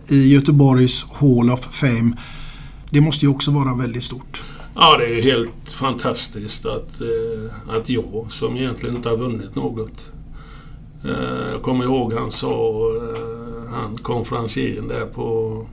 i 0.07 0.33
Göteborgs 0.33 1.05
Hall 1.19 1.49
of 1.49 1.75
Fame. 1.75 2.17
Det 2.89 3.01
måste 3.01 3.25
ju 3.25 3.31
också 3.31 3.51
vara 3.51 3.75
väldigt 3.75 4.03
stort. 4.03 4.43
Ja, 4.79 4.97
det 4.97 5.05
är 5.05 5.09
ju 5.09 5.21
helt 5.21 5.71
fantastiskt 5.71 6.65
att, 6.65 7.01
eh, 7.01 7.75
att 7.75 7.89
jag, 7.89 8.25
som 8.29 8.57
egentligen 8.57 8.95
inte 8.95 9.09
har 9.09 9.17
vunnit 9.17 9.55
något. 9.55 10.11
Eh, 11.05 11.49
jag 11.51 11.61
kommer 11.61 11.83
ihåg 11.83 12.13
han 12.13 12.31
sa, 12.31 12.91
eh, 12.95 13.71
han 13.71 13.97
konferencieren 13.97 14.87
där 14.87 15.05
på, 15.05 15.65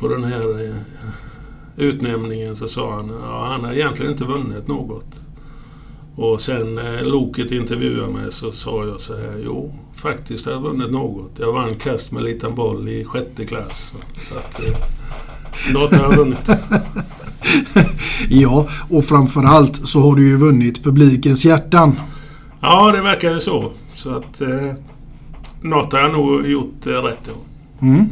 på 0.00 0.08
den 0.08 0.24
här 0.24 0.74
utnämningen 1.76 2.56
så 2.56 2.68
sa 2.68 2.94
han 2.94 3.12
ja, 3.22 3.44
han 3.52 3.64
har 3.64 3.72
egentligen 3.72 4.12
inte 4.12 4.24
vunnit 4.24 4.68
något. 4.68 5.26
Och 6.16 6.40
sen 6.40 6.74
när 6.74 7.02
Loket 7.02 7.50
intervjuade 7.50 8.12
mig 8.12 8.32
så 8.32 8.52
sa 8.52 8.84
jag 8.86 9.00
så 9.00 9.16
här, 9.16 9.42
jo 9.44 9.74
faktiskt 9.94 10.46
har 10.46 10.52
jag 10.52 10.60
vunnit 10.60 10.90
något. 10.90 11.38
Jag 11.38 11.52
vann 11.52 11.74
kast 11.74 12.12
med 12.12 12.22
liten 12.22 12.54
boll 12.54 12.88
i 12.88 13.04
sjätte 13.04 13.44
klass. 13.46 13.94
Så 14.20 14.34
att, 14.34 14.60
eh, 14.60 14.76
något 15.72 15.94
har 15.94 16.02
jag 16.02 16.16
vunnit. 16.16 16.50
Ja, 18.28 18.68
och 18.90 19.04
framförallt 19.04 19.86
så 19.88 20.00
har 20.00 20.16
du 20.16 20.28
ju 20.28 20.36
vunnit 20.36 20.84
publikens 20.84 21.44
hjärtan. 21.44 22.00
Ja, 22.60 22.92
det 22.92 23.02
verkar 23.02 23.30
ju 23.30 23.40
så. 23.40 23.72
Så 23.94 24.14
att 24.14 24.40
eh, 24.40 24.72
något 25.60 25.92
har 25.92 26.00
jag 26.00 26.12
nog 26.12 26.46
gjort 26.46 26.86
eh, 26.86 26.90
rätt 26.90 27.24
då. 27.24 27.32
Mm. 27.86 28.08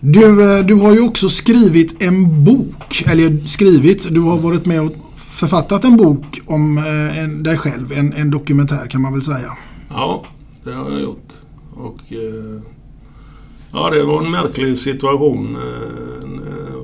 Du, 0.00 0.56
eh, 0.58 0.64
du 0.64 0.74
har 0.74 0.92
ju 0.92 1.00
också 1.00 1.28
skrivit 1.28 2.02
en 2.02 2.44
bok. 2.44 3.04
Eller 3.06 3.46
skrivit, 3.46 4.08
du 4.10 4.20
har 4.20 4.38
varit 4.38 4.66
med 4.66 4.80
och 4.80 4.92
författat 5.16 5.84
en 5.84 5.96
bok 5.96 6.40
om 6.46 6.78
eh, 6.78 7.18
en, 7.18 7.42
dig 7.42 7.58
själv. 7.58 7.92
En, 7.92 8.12
en 8.12 8.30
dokumentär 8.30 8.86
kan 8.86 9.00
man 9.00 9.12
väl 9.12 9.22
säga. 9.22 9.56
Ja, 9.88 10.24
det 10.64 10.72
har 10.72 10.90
jag 10.90 11.00
gjort. 11.00 11.32
Och 11.74 11.98
eh, 12.08 12.60
ja, 13.72 13.90
det 13.90 14.04
var 14.04 14.24
en 14.24 14.30
märklig 14.30 14.78
situation. 14.78 15.56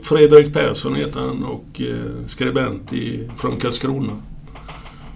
Fredrik 0.03 0.53
Persson 0.53 0.95
heter 0.95 1.21
han 1.21 1.45
och 1.45 1.81
eh, 1.81 2.27
skribent 2.27 2.93
i, 2.93 3.31
från 3.37 3.57
Karlskrona. 3.57 4.13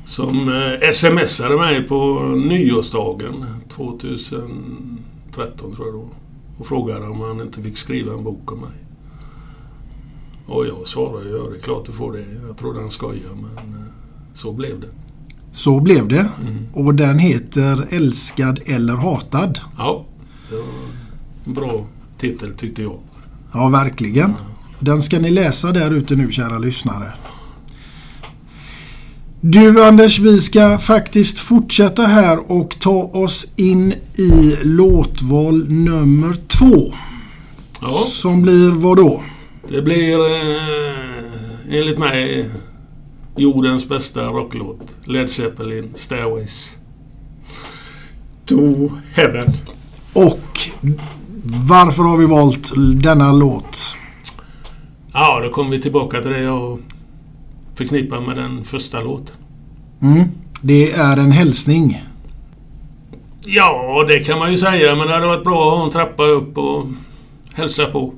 Som 0.06 0.48
eh, 0.48 0.90
smsade 0.92 1.56
mig 1.56 1.82
på 1.82 2.20
nyårsdagen 2.48 3.46
2013 3.68 5.74
tror 5.74 5.86
jag 5.86 5.94
då. 5.94 6.08
Och 6.58 6.66
frågade 6.66 7.06
om 7.06 7.20
han 7.20 7.40
inte 7.40 7.62
fick 7.62 7.78
skriva 7.78 8.12
en 8.12 8.24
bok 8.24 8.52
om 8.52 8.60
mig. 8.60 8.70
Och 10.46 10.66
jag 10.66 10.88
svarade 10.88 11.30
ja 11.30 11.48
det 11.50 11.56
är 11.56 11.60
klart 11.60 11.86
du 11.86 11.92
får 11.92 12.12
det. 12.12 12.24
Jag 12.48 12.56
trodde 12.56 12.80
han 12.80 12.90
skojade 12.90 13.34
men 13.34 13.74
eh, 13.74 13.80
så 14.34 14.52
blev 14.52 14.80
det. 14.80 14.88
Så 15.52 15.80
blev 15.80 16.08
det. 16.08 16.28
Och 16.72 16.94
den 16.94 17.18
heter 17.18 17.86
Älskad 17.90 18.60
eller 18.66 18.96
hatad. 18.96 19.60
Ja, 19.78 20.04
det 20.50 20.56
var 20.56 20.64
en 21.46 21.54
bra 21.54 21.86
titel 22.18 22.54
tyckte 22.54 22.82
jag. 22.82 22.98
Ja, 23.52 23.68
verkligen. 23.68 24.34
Den 24.82 25.02
ska 25.02 25.18
ni 25.18 25.30
läsa 25.30 25.72
där 25.72 25.90
ute 25.90 26.16
nu 26.16 26.32
kära 26.32 26.58
lyssnare. 26.58 27.12
Du 29.40 29.84
Anders, 29.84 30.18
vi 30.18 30.40
ska 30.40 30.78
faktiskt 30.78 31.38
fortsätta 31.38 32.02
här 32.02 32.50
och 32.52 32.76
ta 32.80 33.02
oss 33.02 33.46
in 33.56 33.94
i 34.16 34.56
låtval 34.62 35.68
nummer 35.68 36.36
två. 36.46 36.94
Ja. 37.80 37.88
Som 38.08 38.42
blir 38.42 38.70
vad 38.70 38.96
då? 38.96 39.22
Det 39.68 39.82
blir 39.82 40.20
eh, 40.20 41.78
enligt 41.78 41.98
mig 41.98 42.50
jordens 43.36 43.88
bästa 43.88 44.24
rocklåt. 44.24 44.96
Led 45.04 45.30
Zeppelin, 45.30 45.92
Stairways. 45.94 46.76
To 48.46 48.90
Heaven. 49.12 49.52
Och 50.12 50.60
varför 51.68 52.02
har 52.02 52.16
vi 52.16 52.26
valt 52.26 52.72
denna 53.02 53.32
låt? 53.32 53.91
Ja, 55.14 55.40
då 55.44 55.48
kommer 55.48 55.70
vi 55.70 55.82
tillbaka 55.82 56.20
till 56.20 56.30
det 56.30 56.40
jag 56.40 56.78
förknippar 57.74 58.20
med 58.20 58.36
den 58.36 58.64
första 58.64 59.00
låten. 59.00 59.36
Mm. 60.02 60.24
Det 60.60 60.92
är 60.92 61.16
en 61.16 61.32
hälsning. 61.32 62.02
Ja, 63.44 64.04
det 64.08 64.20
kan 64.20 64.38
man 64.38 64.52
ju 64.52 64.58
säga, 64.58 64.94
men 64.94 65.06
det 65.06 65.14
hade 65.14 65.26
varit 65.26 65.44
bra 65.44 65.68
att 65.68 65.78
ha 65.78 65.84
en 65.84 65.90
trappa 65.90 66.24
upp 66.24 66.58
och 66.58 66.86
hälsa 67.54 67.86
på. 67.86 68.14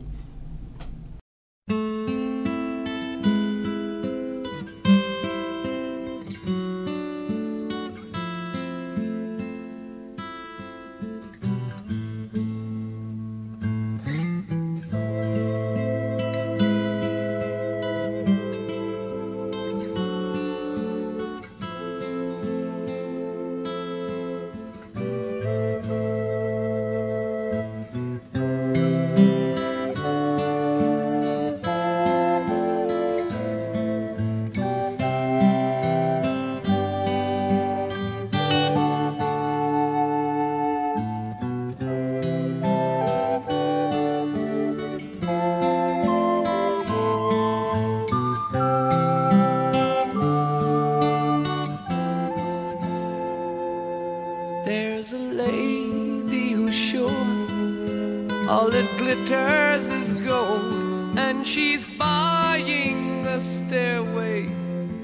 She's 61.45 61.87
buying 61.87 63.23
the 63.23 63.39
stairway 63.39 64.47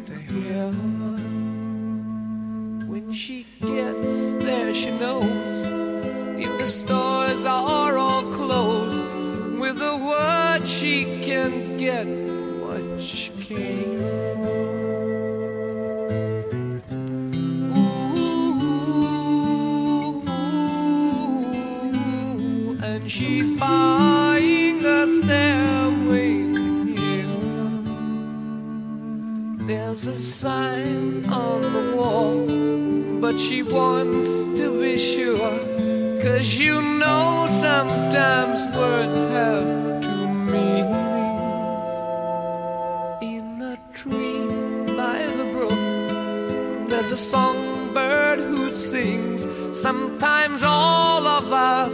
to 0.07 0.13
heaven. 0.13 1.19
When 2.89 3.13
she 3.13 3.47
gets 3.61 4.45
there, 4.45 4.73
she 4.75 4.91
knows 4.99 5.67
if 6.39 6.59
the 6.59 6.69
stores 6.69 7.45
are 7.45 7.99
all 7.99 8.23
closed, 8.33 9.01
with 9.61 9.81
a 9.83 9.97
word 9.99 10.67
she 10.67 11.05
can 11.23 11.77
get 11.77 12.07
what 12.07 13.01
she 13.01 13.31
came 13.43 13.90
but 33.31 33.39
she 33.39 33.63
wants 33.63 34.47
to 34.59 34.81
be 34.81 34.99
sure. 34.99 35.57
Cause 36.21 36.59
you 36.59 36.83
know 36.83 37.47
sometimes 37.49 38.59
words 38.77 39.21
have 39.37 40.03
two 40.03 40.29
meanings. 40.29 40.91
In 43.23 43.63
a 43.63 43.79
tree 43.93 44.47
by 44.97 45.19
the 45.39 45.47
brook, 45.55 46.89
there's 46.91 47.13
a 47.13 47.19
songbird 47.19 48.41
who 48.41 48.73
sings. 48.73 49.41
Sometimes 49.79 50.65
all 50.65 51.25
of 51.25 51.53
our 51.53 51.89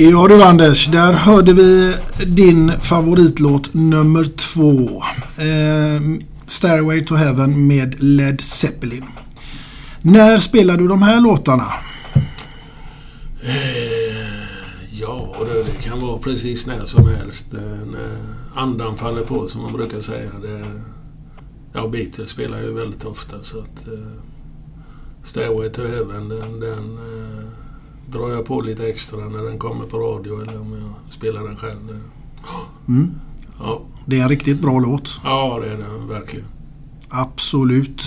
Ja 0.00 0.28
du 0.28 0.42
Anders, 0.42 0.86
där 0.86 1.12
hörde 1.12 1.52
vi 1.52 1.94
din 2.26 2.72
favoritlåt 2.80 3.74
nummer 3.74 4.24
två. 4.24 5.02
Eh, 5.36 6.02
Stairway 6.46 7.04
to 7.04 7.14
Heaven 7.14 7.66
med 7.66 8.02
Led 8.02 8.40
Zeppelin. 8.40 9.04
När 10.02 10.38
spelar 10.38 10.76
du 10.76 10.88
de 10.88 11.02
här 11.02 11.20
låtarna? 11.20 11.72
Eh, 13.42 13.52
ja, 14.90 15.36
det, 15.46 15.62
det 15.62 15.82
kan 15.82 15.98
vara 15.98 16.18
precis 16.18 16.66
när 16.66 16.86
som 16.86 17.08
helst. 17.08 17.54
Eh, 17.54 17.60
när 17.60 18.18
andan 18.54 18.96
faller 18.96 19.22
på 19.22 19.48
som 19.48 19.62
man 19.62 19.72
brukar 19.72 20.00
säga. 20.00 20.30
Det, 20.42 20.64
ja, 21.72 21.88
Beatles 21.88 22.30
spelar 22.30 22.60
ju 22.60 22.72
väldigt 22.72 23.04
ofta 23.04 23.42
så 23.42 23.58
att 23.58 23.88
eh, 23.88 24.22
Stairway 25.22 25.68
to 25.68 25.82
Heaven 25.82 26.28
den, 26.28 26.60
den 26.60 26.98
eh, 26.98 27.67
drar 28.10 28.28
jag 28.30 28.46
på 28.46 28.60
lite 28.60 28.86
extra 28.88 29.18
när 29.28 29.42
den 29.44 29.58
kommer 29.58 29.84
på 29.86 29.98
radio 29.98 30.42
eller 30.42 30.60
om 30.60 30.72
jag 30.72 31.12
spelar 31.12 31.42
den 31.42 31.56
själv. 31.56 31.86
Det- 31.86 32.92
Mm. 32.92 33.10
Ja, 33.58 33.80
Det 34.06 34.18
är 34.18 34.22
en 34.22 34.28
riktigt 34.28 34.60
bra 34.60 34.78
låt. 34.78 35.20
ja 35.24 35.58
det 35.62 35.72
är 35.72 35.76
den 35.76 36.08
verkligen. 36.08 36.46
Absolut. 37.08 38.02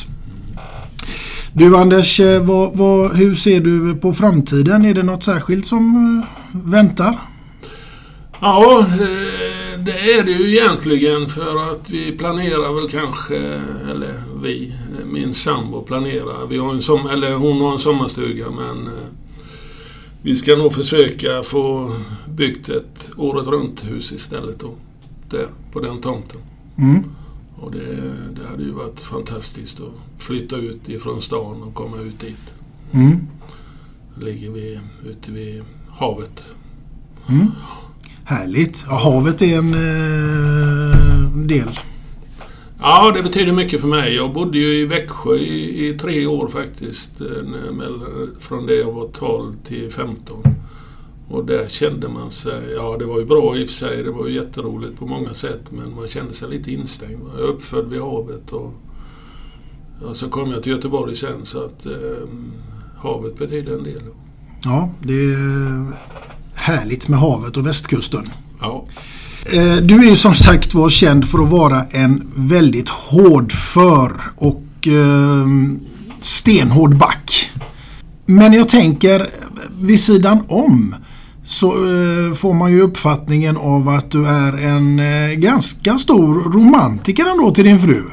Du 1.54 1.78
Anders, 1.78 2.20
eh, 2.20 2.44
vad, 2.46 2.78
vad, 2.78 3.16
hur 3.18 3.36
ser 3.36 3.60
du 3.62 3.96
på 3.96 4.14
framtiden? 4.14 4.86
Är 4.86 4.94
det 4.94 5.04
något 5.04 5.24
särskilt 5.24 5.66
som 5.66 6.18
eh, 6.20 6.26
väntar? 6.72 7.20
Ja, 8.42 8.80
eh, 8.80 9.80
det 9.80 10.14
är 10.14 10.24
det 10.24 10.32
ju 10.32 10.58
egentligen 10.58 11.30
för 11.30 11.72
att 11.72 11.90
vi 11.90 12.12
planerar 12.18 12.74
väl 12.82 12.90
kanske, 12.90 13.38
eller 13.92 14.14
vi, 14.44 14.74
min 15.12 15.34
sambo 15.34 15.82
planerar. 15.82 16.48
Vi 16.48 16.58
har 16.58 16.72
en 16.74 16.82
som, 16.82 17.08
eller 17.10 17.34
hon 17.34 17.62
har 17.62 17.72
en 17.72 17.80
sommarstuga 17.80 18.46
men 18.50 18.90
vi 20.22 20.36
ska 20.36 20.56
nog 20.56 20.74
försöka 20.74 21.44
få 21.44 21.96
byggt 22.30 22.70
ett 22.70 23.12
året 23.18 23.48
runt 23.48 23.84
hus 23.86 24.12
istället 24.12 24.60
då. 24.60 24.74
Där, 25.30 25.48
på 25.72 25.80
den 25.80 26.02
tomten. 26.02 26.40
Mm. 26.78 27.04
Och 27.56 27.72
det, 27.72 28.14
det 28.36 28.48
hade 28.50 28.64
ju 28.64 28.72
varit 28.72 29.02
fantastiskt 29.02 29.80
att 29.80 30.24
flytta 30.24 30.56
ut 30.56 30.90
ifrån 30.90 31.22
stan 31.22 31.64
och 31.64 31.74
komma 31.74 31.98
ut 31.98 32.20
dit. 32.20 32.56
Mm. 32.92 33.28
Ligger 34.20 34.50
vi 34.50 34.80
ute 35.06 35.32
vid 35.32 35.64
havet. 35.90 36.54
Mm. 37.30 37.52
Härligt. 38.24 38.86
Ja, 38.88 38.96
havet 38.96 39.42
är 39.42 39.58
en 39.58 39.74
eh, 39.74 41.46
del. 41.46 41.80
Ja, 42.82 43.12
det 43.16 43.24
betyder 43.24 43.52
mycket 43.54 43.82
för 43.82 43.88
mig. 43.88 44.16
Jag 44.16 44.34
bodde 44.34 44.58
ju 44.58 44.80
i 44.82 44.86
Växjö 44.86 45.36
i, 45.36 45.88
i 45.90 45.94
tre 46.00 46.26
år 46.28 46.48
faktiskt. 46.48 47.22
eh, 47.22 47.28
mellan- 47.72 48.36
Från 48.40 48.66
det 48.66 48.76
jag 48.76 48.92
var 48.92 49.08
12 49.08 49.54
till 49.64 49.92
15. 49.92 50.44
Och 51.30 51.46
där 51.46 51.68
kände 51.68 52.08
man 52.08 52.32
sig... 52.32 52.72
Ja, 52.76 52.96
det 53.00 53.06
var 53.06 53.20
ju 53.20 53.26
bra 53.26 53.58
i 53.58 53.64
och 53.66 53.68
för 53.68 53.76
sig. 53.76 54.04
Det 54.04 54.12
var 54.12 54.28
ju 54.28 54.34
jätteroligt 54.36 55.00
på 55.00 55.06
många 55.06 55.34
sätt. 55.34 55.72
Men 55.72 55.96
man 55.96 56.08
kände 56.08 56.34
sig 56.34 56.50
lite 56.50 56.72
instängd. 56.72 57.20
Jag 57.34 57.44
är 57.44 57.48
uppfödd 57.48 57.90
vid 57.90 58.02
havet 58.02 58.52
och... 58.54 58.74
Ja, 60.08 60.14
så 60.14 60.30
kom 60.30 60.52
jag 60.52 60.64
till 60.64 60.72
Göteborg 60.72 61.16
sen 61.16 61.46
så 61.46 61.66
att 61.66 61.86
eh, 61.86 61.92
havet 62.98 63.38
betyder 63.38 63.78
en 63.78 63.84
del. 63.84 64.02
Ja, 64.64 64.90
det 65.00 65.14
är 65.14 65.94
härligt 66.56 67.08
med 67.10 67.20
havet 67.20 67.58
och 67.58 67.66
västkusten. 67.68 68.24
Ja. 68.62 68.86
Eh, 69.54 69.76
Du 69.76 69.96
är 69.96 70.10
ju 70.10 70.16
som 70.16 70.36
sagt 70.36 70.74
var 70.74 70.90
känd 70.90 71.28
för 71.28 71.40
att 71.40 71.50
vara 71.50 71.82
en 71.92 72.32
väldigt 72.36 72.90
hårdför 72.90 74.12
och 74.38 74.88
eh, 74.88 75.48
stenhård 76.22 76.98
back. 76.98 77.52
Men 78.26 78.54
jag 78.54 78.70
tänker 78.70 79.28
vid 79.82 80.00
sidan 80.00 80.44
om 80.48 80.96
så 81.46 81.68
eh, 81.68 82.34
får 82.36 82.54
man 82.54 82.72
ju 82.72 82.82
uppfattningen 82.82 83.58
av 83.58 83.90
att 83.90 84.12
du 84.12 84.26
är 84.28 84.58
en 84.58 85.00
eh, 85.00 85.36
ganska 85.36 85.98
stor 85.98 86.34
romantiker 86.54 87.26
ändå 87.32 87.52
till 87.52 87.66
din 87.66 87.80
fru. 87.80 88.04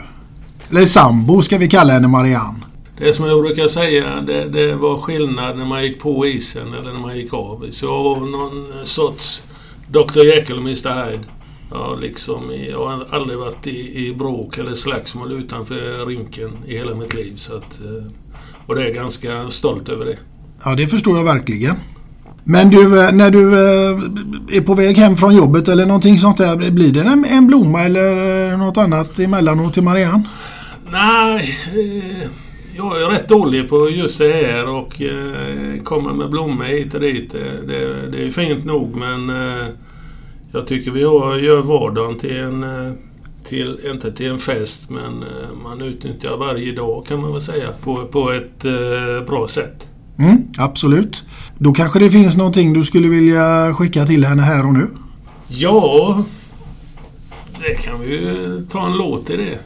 Eller 0.70 0.84
sambo 0.84 1.43
ska 1.43 1.59
vi 1.59 1.68
kalla 1.68 1.93
henne 1.93 2.09
Marianne. 2.09 2.59
Det 2.99 3.12
som 3.12 3.26
jag 3.26 3.43
brukar 3.43 3.68
säga, 3.68 4.20
det, 4.26 4.49
det 4.49 4.76
var 4.76 4.99
skillnad 5.01 5.59
när 5.59 5.64
man 5.64 5.82
gick 5.82 6.01
på 6.01 6.26
isen 6.26 6.74
eller 6.74 6.93
när 6.93 7.01
man 7.01 7.16
gick 7.16 7.32
av. 7.32 7.66
Så 7.72 7.86
jag 7.86 8.03
var 8.03 8.16
någon 8.16 8.86
sorts 8.86 9.43
Dr 9.89 10.24
Jekyll 10.24 10.57
och 10.57 10.62
Mr 10.62 11.05
Hyde. 11.05 11.24
Ja, 11.70 11.95
liksom, 12.01 12.53
jag 12.70 12.86
har 12.86 13.07
aldrig 13.11 13.39
varit 13.39 13.66
i, 13.66 14.07
i 14.07 14.14
bråk 14.14 14.59
eller 14.59 14.74
slagsmål 14.74 15.32
utanför 15.32 16.07
rinken 16.07 16.51
i 16.66 16.76
hela 16.76 16.95
mitt 16.95 17.14
liv. 17.14 17.32
Så 17.36 17.57
att, 17.57 17.80
eh, 17.80 18.12
och 18.66 18.74
det 18.74 18.82
är 18.82 18.95
ganska 18.95 19.51
stolt 19.51 19.89
över 19.89 20.05
det. 20.05 20.18
Ja, 20.64 20.74
det 20.74 20.86
förstår 20.86 21.16
jag 21.16 21.24
verkligen. 21.24 21.76
Men 22.45 22.70
du, 22.70 23.05
eh, 23.05 23.12
när 23.12 23.30
du 23.30 23.53
eh, 23.53 24.57
är 24.57 24.61
på 24.61 24.74
väg 24.74 24.97
hem 24.97 25.16
från 25.16 25.36
jobbet 25.36 25.68
eller 25.68 25.86
någonting 25.86 26.18
sånt 26.18 26.36
där, 26.36 26.70
blir 26.70 26.93
det 26.93 27.03
en, 27.03 27.24
en 27.24 27.47
blomma 27.47 27.82
eller 27.82 28.57
något 28.57 28.76
annat 28.76 29.18
emellanåt 29.18 29.74
till 29.74 29.82
Marianne? 29.82 30.28
Nej, 30.93 31.57
eh, 31.66 32.28
jag 32.79 33.03
är 33.03 33.07
rätt 33.07 33.29
dålig 33.29 33.68
på 33.68 33.91
just 33.91 34.18
det 34.18 34.33
här 34.33 34.68
och 34.68 35.03
eh, 35.03 35.83
kommer 35.83 36.12
med 36.12 36.31
blommor 36.31 36.64
hit 36.64 36.95
och 36.95 37.01
dit. 37.01 37.33
Det, 37.33 37.66
det, 37.66 38.11
det 38.12 38.26
är 38.26 38.31
fint 38.31 38.64
nog 38.64 38.97
men 38.97 39.31
eh, 39.31 39.66
jag 40.53 40.66
tycker 40.66 40.91
vi 40.91 41.05
har, 41.05 41.37
gör 41.37 41.62
vardagen 41.62 42.18
till 42.18 42.37
en, 42.37 42.64
eh, 42.64 42.93
till, 43.45 43.79
inte 43.91 44.12
till 44.12 44.26
en 44.26 44.39
fest 44.39 44.91
men 44.91 45.22
eh, 45.22 45.62
man 45.62 45.83
utnyttjar 45.83 46.37
varje 46.37 46.72
dag 46.72 47.07
kan 47.07 47.20
man 47.20 47.33
väl 47.33 47.41
säga 47.41 47.72
på, 47.83 48.07
på 48.07 48.31
ett 48.31 48.64
eh, 48.64 49.26
bra 49.26 49.49
sätt. 49.49 49.91
Mm, 50.18 50.43
absolut. 50.59 51.24
Då 51.59 51.72
kanske 51.72 51.99
det 51.99 52.11
finns 52.11 52.37
någonting 52.37 52.72
du 52.72 52.85
skulle 52.85 53.09
vilja 53.09 53.74
skicka 53.74 54.07
till 54.07 54.24
henne 54.24 54.43
här 54.43 54.66
och 54.66 54.74
nu? 54.74 54.89
Ja, 55.49 56.24
det 57.61 57.74
kan 57.74 58.01
vi 58.01 58.07
ju 58.07 58.66
ta 58.70 58.87
en 58.87 58.97
låt 58.97 59.31
i 59.31 59.37
det. 59.37 59.59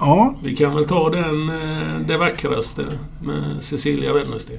Ja, 0.00 0.34
Vi 0.42 0.56
kan 0.56 0.74
väl 0.74 0.84
ta 0.84 1.10
den 1.10 1.48
eh, 1.48 1.98
Det 2.06 2.16
vackraste 2.16 2.86
med 3.22 3.64
Cecilia 3.64 4.12
Wennersten. 4.12 4.56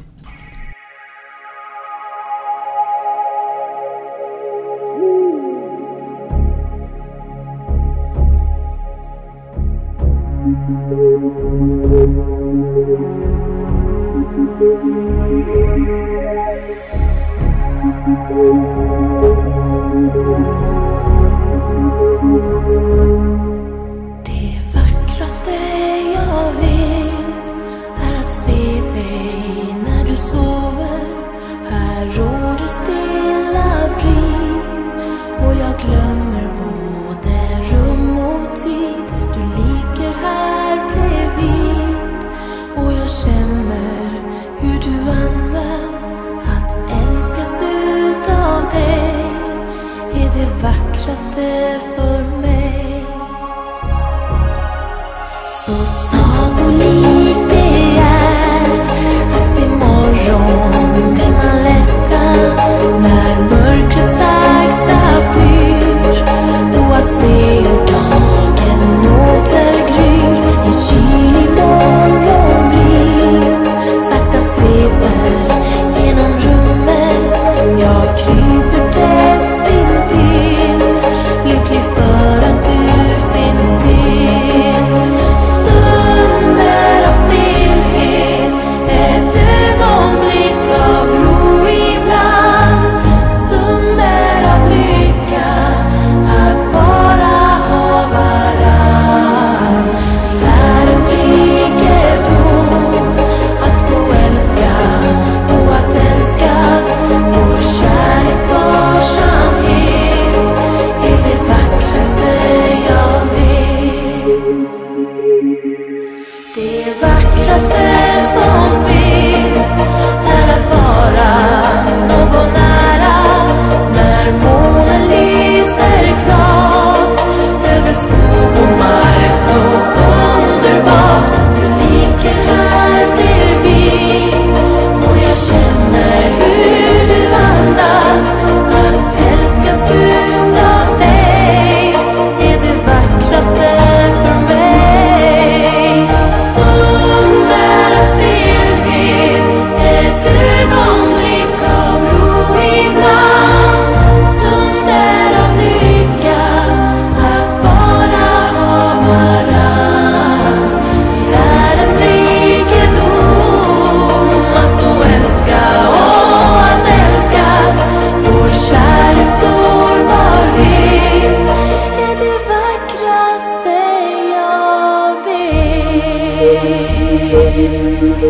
Du 178.22 178.28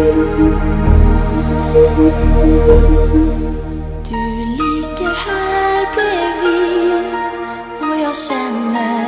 ligger 4.59 5.13
här 5.27 5.81
bredvid 5.95 7.05
och 7.79 7.95
jag 8.03 8.15
känner 8.15 9.07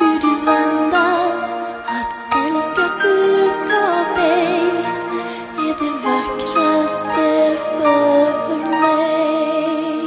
hur 0.00 0.16
du 0.20 0.32
andas. 0.50 1.50
Att 1.86 2.14
älskas 2.46 3.04
utav 3.04 4.04
dig 4.16 4.56
är 5.58 5.74
det 5.78 5.92
vackraste 6.06 7.56
för 7.78 8.58
mig. 8.80 10.00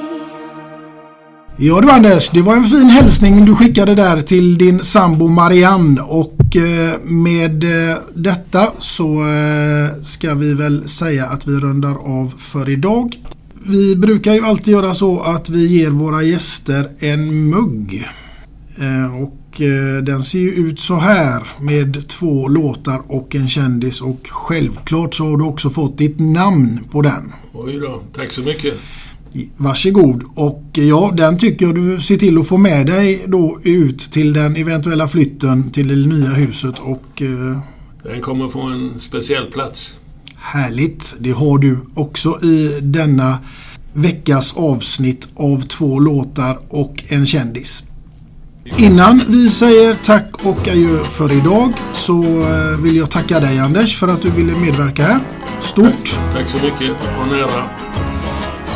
Ja 1.58 1.82
du 1.82 1.92
Anders, 1.92 2.30
det 2.30 2.42
var 2.42 2.56
en 2.56 2.64
fin 2.64 2.90
hälsning 2.90 3.46
du 3.46 3.56
skickade 3.56 3.96
där 3.96 4.22
till 4.22 4.58
din 4.58 4.80
sambo 4.80 5.28
Marianne 5.28 6.02
och 6.02 6.37
Eh, 6.58 7.00
med 7.04 7.64
eh, 7.64 7.98
detta 8.14 8.72
så 8.80 9.22
eh, 9.22 10.04
ska 10.04 10.34
vi 10.34 10.54
väl 10.54 10.90
säga 10.90 11.26
att 11.26 11.48
vi 11.48 11.52
rundar 11.52 11.96
av 11.96 12.34
för 12.38 12.70
idag. 12.70 13.16
Vi 13.66 13.96
brukar 13.96 14.34
ju 14.34 14.46
alltid 14.46 14.74
göra 14.74 14.94
så 14.94 15.22
att 15.22 15.50
vi 15.50 15.68
ger 15.68 15.90
våra 15.90 16.24
gäster 16.24 16.90
en 17.00 17.50
mugg. 17.50 18.08
Och 19.22 19.62
den 20.04 20.24
ser 20.24 20.40
ju 20.40 20.50
ut 20.50 20.80
så 20.80 20.96
här 20.96 21.48
med 21.60 22.08
två 22.08 22.48
låtar 22.48 23.02
och 23.08 23.36
en 23.36 23.48
kändis 23.48 24.02
och 24.02 24.28
självklart 24.30 25.14
så 25.14 25.24
har 25.26 25.38
du 25.38 25.44
också 25.44 25.70
fått 25.70 25.98
ditt 25.98 26.20
namn 26.20 26.80
på 26.92 27.02
den. 27.02 27.34
Oj 27.54 27.80
då, 27.80 28.04
tack 28.14 28.32
så 28.32 28.42
mycket. 28.42 28.74
Varsågod. 29.58 30.24
Och 30.36 30.64
ja, 30.74 31.12
den 31.18 31.38
tycker 31.38 31.66
jag 31.66 31.76
du 31.76 32.02
ser 32.02 32.18
till 32.18 32.38
att 32.38 32.48
få 32.48 32.58
med 32.58 32.86
dig 32.88 33.24
då 33.28 33.60
ut 33.64 34.00
till 34.00 34.34
den 34.34 34.56
eventuella 34.56 35.08
flytten 35.08 35.70
till 35.72 35.88
det 35.88 35.96
nya 36.16 36.30
huset 36.30 36.80
och 36.80 37.22
eh, 37.22 37.60
Den 38.04 38.22
kommer 38.22 38.50
få 38.50 38.62
en 38.62 39.00
speciell 39.00 39.46
plats. 39.46 39.94
härligt. 40.36 41.16
Det 41.20 41.32
har 41.32 41.58
du 41.58 41.78
också 41.94 42.40
i 42.44 42.80
denna 42.82 43.38
veckas 43.94 44.54
avsnitt 44.58 45.28
av 45.36 45.62
två 45.62 46.00
låtar 46.00 46.60
och 46.70 47.04
en 47.08 47.26
kändis. 47.26 47.84
Innan 48.78 49.22
vi 49.28 49.50
säger 49.50 49.94
tack 50.06 50.46
och 50.46 50.68
adjö 50.68 51.04
för 51.04 51.32
idag 51.32 51.74
så 51.94 52.24
eh, 52.24 52.82
vill 52.84 52.96
jag 52.96 53.12
tacka 53.12 53.40
dig 53.40 53.60
Anders 53.60 54.00
för 54.00 54.08
att 54.08 54.22
du 54.22 54.30
ville 54.32 54.60
medverka 54.60 55.04
här. 55.04 55.20
Stort! 55.62 56.20
Tack 56.34 56.46
så 56.50 56.58
mycket. 56.66 56.96
Var 57.18 57.26
nära. 57.26 57.64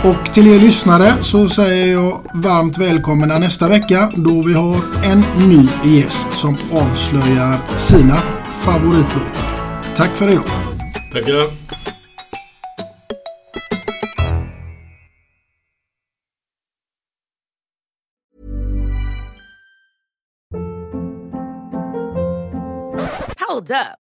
Och 0.04 0.34
till 0.34 0.47
er 0.47 0.60
lyssnare 0.60 1.24
så 1.24 1.49
säger 1.49 1.93
jag 1.93 2.22
varmt 2.34 2.78
välkomna 2.78 3.39
nästa 3.39 3.68
vecka 3.68 4.12
då 4.16 4.41
vi 4.41 4.54
har 4.54 5.04
en 5.04 5.24
ny 5.49 5.91
gäst 5.97 6.34
som 6.34 6.58
avslöjar 6.72 7.78
sina 7.78 8.16
favoritlåtar. 8.64 9.95
Tack 9.95 10.10
för 10.10 10.30
idag! 10.30 10.43
Tackar. 11.14 11.52
Hold 23.47 23.72
up. 23.72 24.01